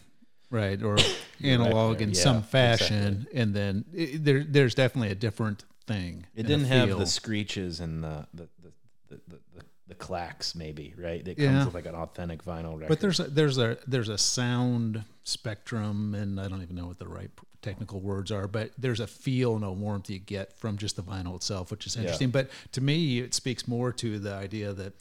[0.51, 0.97] right, or
[1.43, 6.27] analog in Yeah, some fashion, and then it, there, there's definitely a different thing.
[6.35, 8.73] It didn't have the screeches and the the the,
[9.09, 11.23] the, the, the, the clacks maybe, right?
[11.27, 11.47] Yeah.
[11.47, 12.89] comes with like an authentic vinyl record.
[12.89, 16.99] But there's a, there's a there's a sound spectrum, and I don't even know what
[16.99, 17.31] the right
[17.61, 21.03] technical words are, but there's a feel and a warmth you get from just the
[21.03, 22.31] vinyl itself, which is interesting.
[22.31, 24.95] But to me, it speaks more to the idea that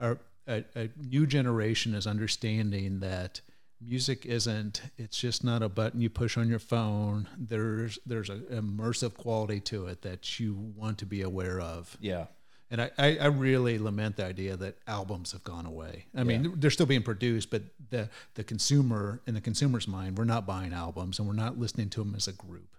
[0.00, 0.18] our
[0.48, 3.40] a, a new generation is understanding that
[3.80, 8.36] music isn't it's just not a button you push on your phone there's there's a
[8.50, 12.26] immersive quality to it that you want to be aware of Yeah.
[12.70, 16.06] and I, I, I really lament the idea that albums have gone away.
[16.16, 20.24] I mean, they're still being produced, but the the consumer in the consumer's mind, we're
[20.24, 22.74] not buying albums and we're not listening to them as a group.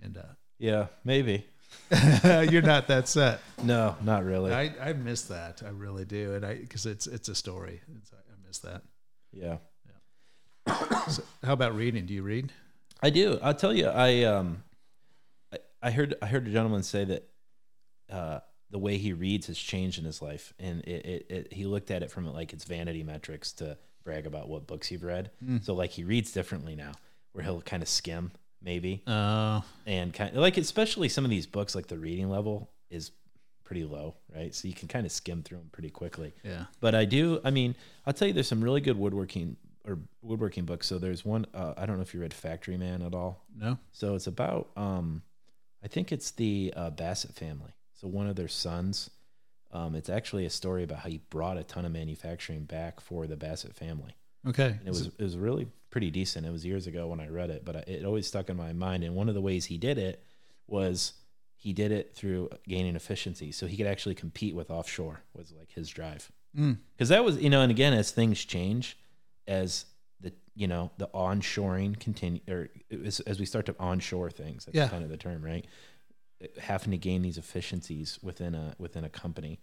[0.00, 0.22] And uh
[0.58, 1.44] Yeah, maybe.
[2.50, 3.40] you're not that set.
[3.62, 4.54] No, not really.
[4.54, 5.62] I, I miss that.
[5.66, 7.80] I really do, and I because it's it's a story.
[7.98, 8.82] It's, I miss that.
[9.32, 9.56] yeah.
[11.08, 12.06] So how about reading?
[12.06, 12.52] Do you read?
[13.02, 13.38] I do.
[13.42, 13.86] I'll tell you.
[13.86, 14.64] I um,
[15.52, 17.28] I, I heard I heard a gentleman say that
[18.10, 18.40] uh,
[18.70, 21.90] the way he reads has changed in his life, and it, it, it he looked
[21.90, 25.30] at it from like it's vanity metrics to brag about what books you've read.
[25.62, 26.92] So like he reads differently now,
[27.32, 31.46] where he'll kind of skim maybe, Uh, and kind of like especially some of these
[31.46, 33.12] books, like the reading level is
[33.64, 34.52] pretty low, right?
[34.54, 36.32] So you can kind of skim through them pretty quickly.
[36.42, 36.64] yeah.
[36.80, 37.40] But I do.
[37.44, 37.74] I mean,
[38.06, 39.56] I'll tell you, there's some really good woodworking
[39.86, 40.86] or woodworking books.
[40.86, 41.46] So there's one.
[41.54, 43.44] Uh, I don't know if you read Factory Man at all.
[43.56, 43.78] No.
[43.92, 44.68] So it's about.
[44.76, 45.22] Um,
[45.84, 47.72] I think it's the uh, Bassett family.
[47.94, 49.10] So one of their sons.
[49.72, 53.26] Um, it's actually a story about how he brought a ton of manufacturing back for
[53.26, 54.16] the Bassett family.
[54.46, 54.68] Okay.
[54.78, 56.46] And it was it was really pretty decent.
[56.46, 58.72] It was years ago when I read it, but I, it always stuck in my
[58.72, 59.02] mind.
[59.04, 60.22] And one of the ways he did it
[60.66, 61.14] was
[61.56, 65.22] he did it through gaining efficiency, so he could actually compete with offshore.
[65.34, 66.78] Was like his drive Mm.
[66.96, 68.96] because that was you know, and again, as things change,
[69.48, 69.86] as
[70.20, 72.68] the you know the onshoring continue or
[73.04, 74.88] as, as we start to onshore things, that's Yeah.
[74.88, 75.66] kind of the term, right?
[76.60, 79.58] Having to gain these efficiencies within a within a company,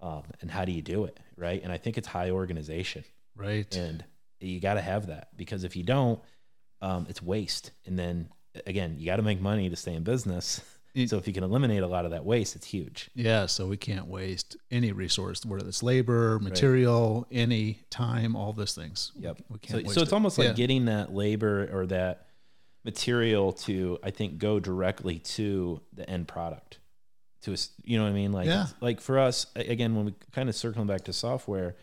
[0.00, 1.62] um, and how do you do it, right?
[1.62, 3.04] And I think it's high organization
[3.36, 3.74] right.
[3.74, 4.04] and
[4.40, 6.20] you got to have that because if you don't
[6.82, 8.28] um, it's waste and then
[8.66, 10.60] again you got to make money to stay in business
[11.06, 13.76] so if you can eliminate a lot of that waste it's huge Yeah, so we
[13.76, 19.12] can't waste any resource, whether it's labor, material, any time, all those things.
[19.16, 20.12] yep We so, so it's it.
[20.12, 20.52] almost like Yeah.
[20.54, 22.26] getting that labor or that
[22.84, 26.78] material to i think go directly to the end product
[27.42, 28.66] to you know what i mean like Yeah.
[28.80, 31.76] like for us again when we kind of circling back to software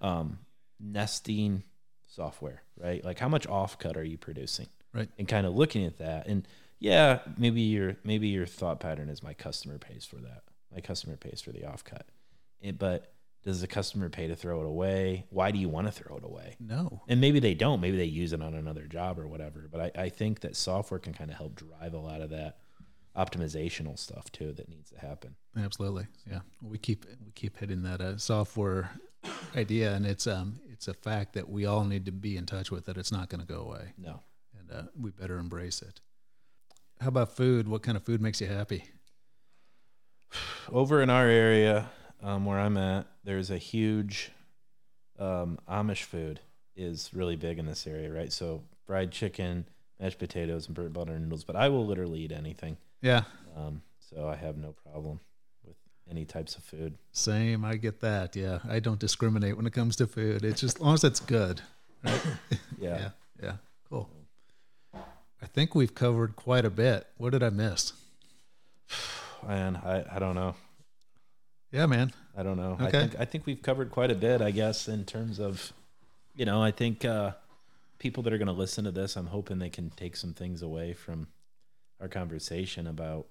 [0.00, 0.38] um
[0.78, 1.62] nesting
[2.06, 5.08] software right like how much offcut are you producing Right.
[5.18, 6.46] and kind of looking at that and
[6.90, 10.42] yeah maybe your maybe your thought pattern is my customer pays for that
[10.74, 12.02] my customer pays for the offcut
[12.60, 13.10] It- but
[13.42, 16.24] does the customer pay to throw it away why do you want to throw it
[16.24, 17.02] away No.
[17.08, 20.04] and maybe they don't maybe they use it on another job or whatever but i,
[20.06, 22.58] I think that software can kind of help drive a lot of that
[23.16, 26.06] optimizational stuff too that needs to happen Absolutely.
[26.28, 26.40] Yeah.
[26.62, 28.90] We keep we keep hitting that uh, software
[29.54, 32.72] idea, and it's um it's a fact that we all need to be in touch
[32.72, 32.96] with that.
[32.96, 34.20] It's not going to go away, no
[34.58, 36.00] and uh, we better embrace it.
[37.00, 37.68] How about food?
[37.68, 38.84] What kind of food makes you happy?
[40.72, 41.90] over in our area
[42.22, 44.32] um, where I'm at, there's a huge
[45.18, 46.40] um, Amish food
[46.74, 48.32] is really big in this area, right?
[48.32, 49.66] So fried chicken,
[50.00, 51.44] mashed potatoes, and burnt butter noodles.
[51.44, 53.24] But I will literally eat anything, Yeah.
[53.56, 55.20] um, so I have no problem
[55.64, 55.76] with
[56.10, 56.94] any types of food.
[57.12, 57.64] Same.
[57.64, 58.34] I get that.
[58.34, 58.58] Yeah.
[58.68, 60.44] I don't discriminate when it comes to food.
[60.44, 61.60] It's just as long as it's good.
[62.02, 62.20] Right?
[62.78, 62.98] Yeah.
[62.98, 63.10] yeah.
[63.42, 63.52] Yeah.
[65.44, 67.06] I think we've covered quite a bit.
[67.18, 67.92] What did I miss?
[69.46, 70.54] And I, I don't know.
[71.70, 72.14] Yeah, man.
[72.34, 72.78] I don't know.
[72.80, 73.00] I Okay.
[73.00, 75.70] think I think we've covered quite a bit, I guess, in terms of,
[76.34, 77.32] you know, I think uh,
[77.98, 80.62] people that are going to listen to this, I'm hoping they can take some things
[80.62, 81.28] away from
[82.00, 83.26] our conversation about,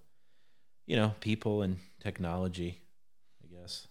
[0.86, 2.80] you know, people and technology.
[3.44, 3.88] I guess.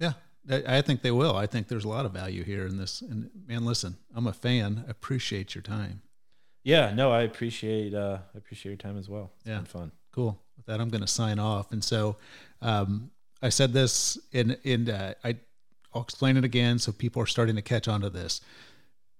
[0.00, 0.14] Yeah,
[0.50, 1.36] I, I think they will.
[1.36, 3.00] I think there's a lot of value here in this.
[3.00, 4.84] And man, listen, I'm a fan.
[4.88, 6.02] I appreciate your time.
[6.64, 6.92] Yeah.
[6.94, 9.30] No, I appreciate uh, I appreciate your time as well.
[9.38, 9.56] It's Yeah.
[9.58, 9.92] been fun.
[10.12, 10.40] Cool.
[10.56, 11.72] With that, I'm going to sign off.
[11.72, 12.16] And so,
[12.62, 13.10] um,
[13.42, 15.36] I said this in in uh, I,
[15.92, 18.40] I'll explain it again so people are starting to catch on to this.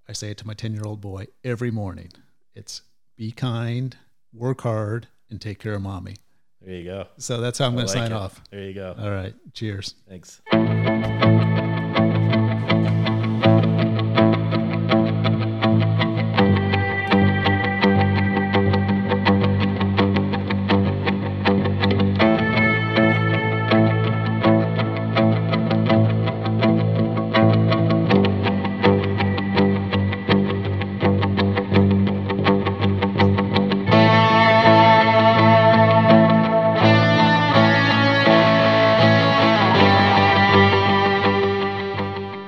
[0.09, 2.11] I say it to my 10 year old boy every morning.
[2.55, 2.83] It's
[3.17, 3.97] be kind,
[4.33, 6.17] work hard, and take care of mommy.
[6.61, 7.07] There you go.
[7.19, 8.15] So that's how I'm going to like sign it.
[8.17, 8.41] off.
[8.51, 8.95] There you go.
[8.99, 9.35] All right.
[9.53, 9.95] Cheers.
[10.09, 10.41] Thanks.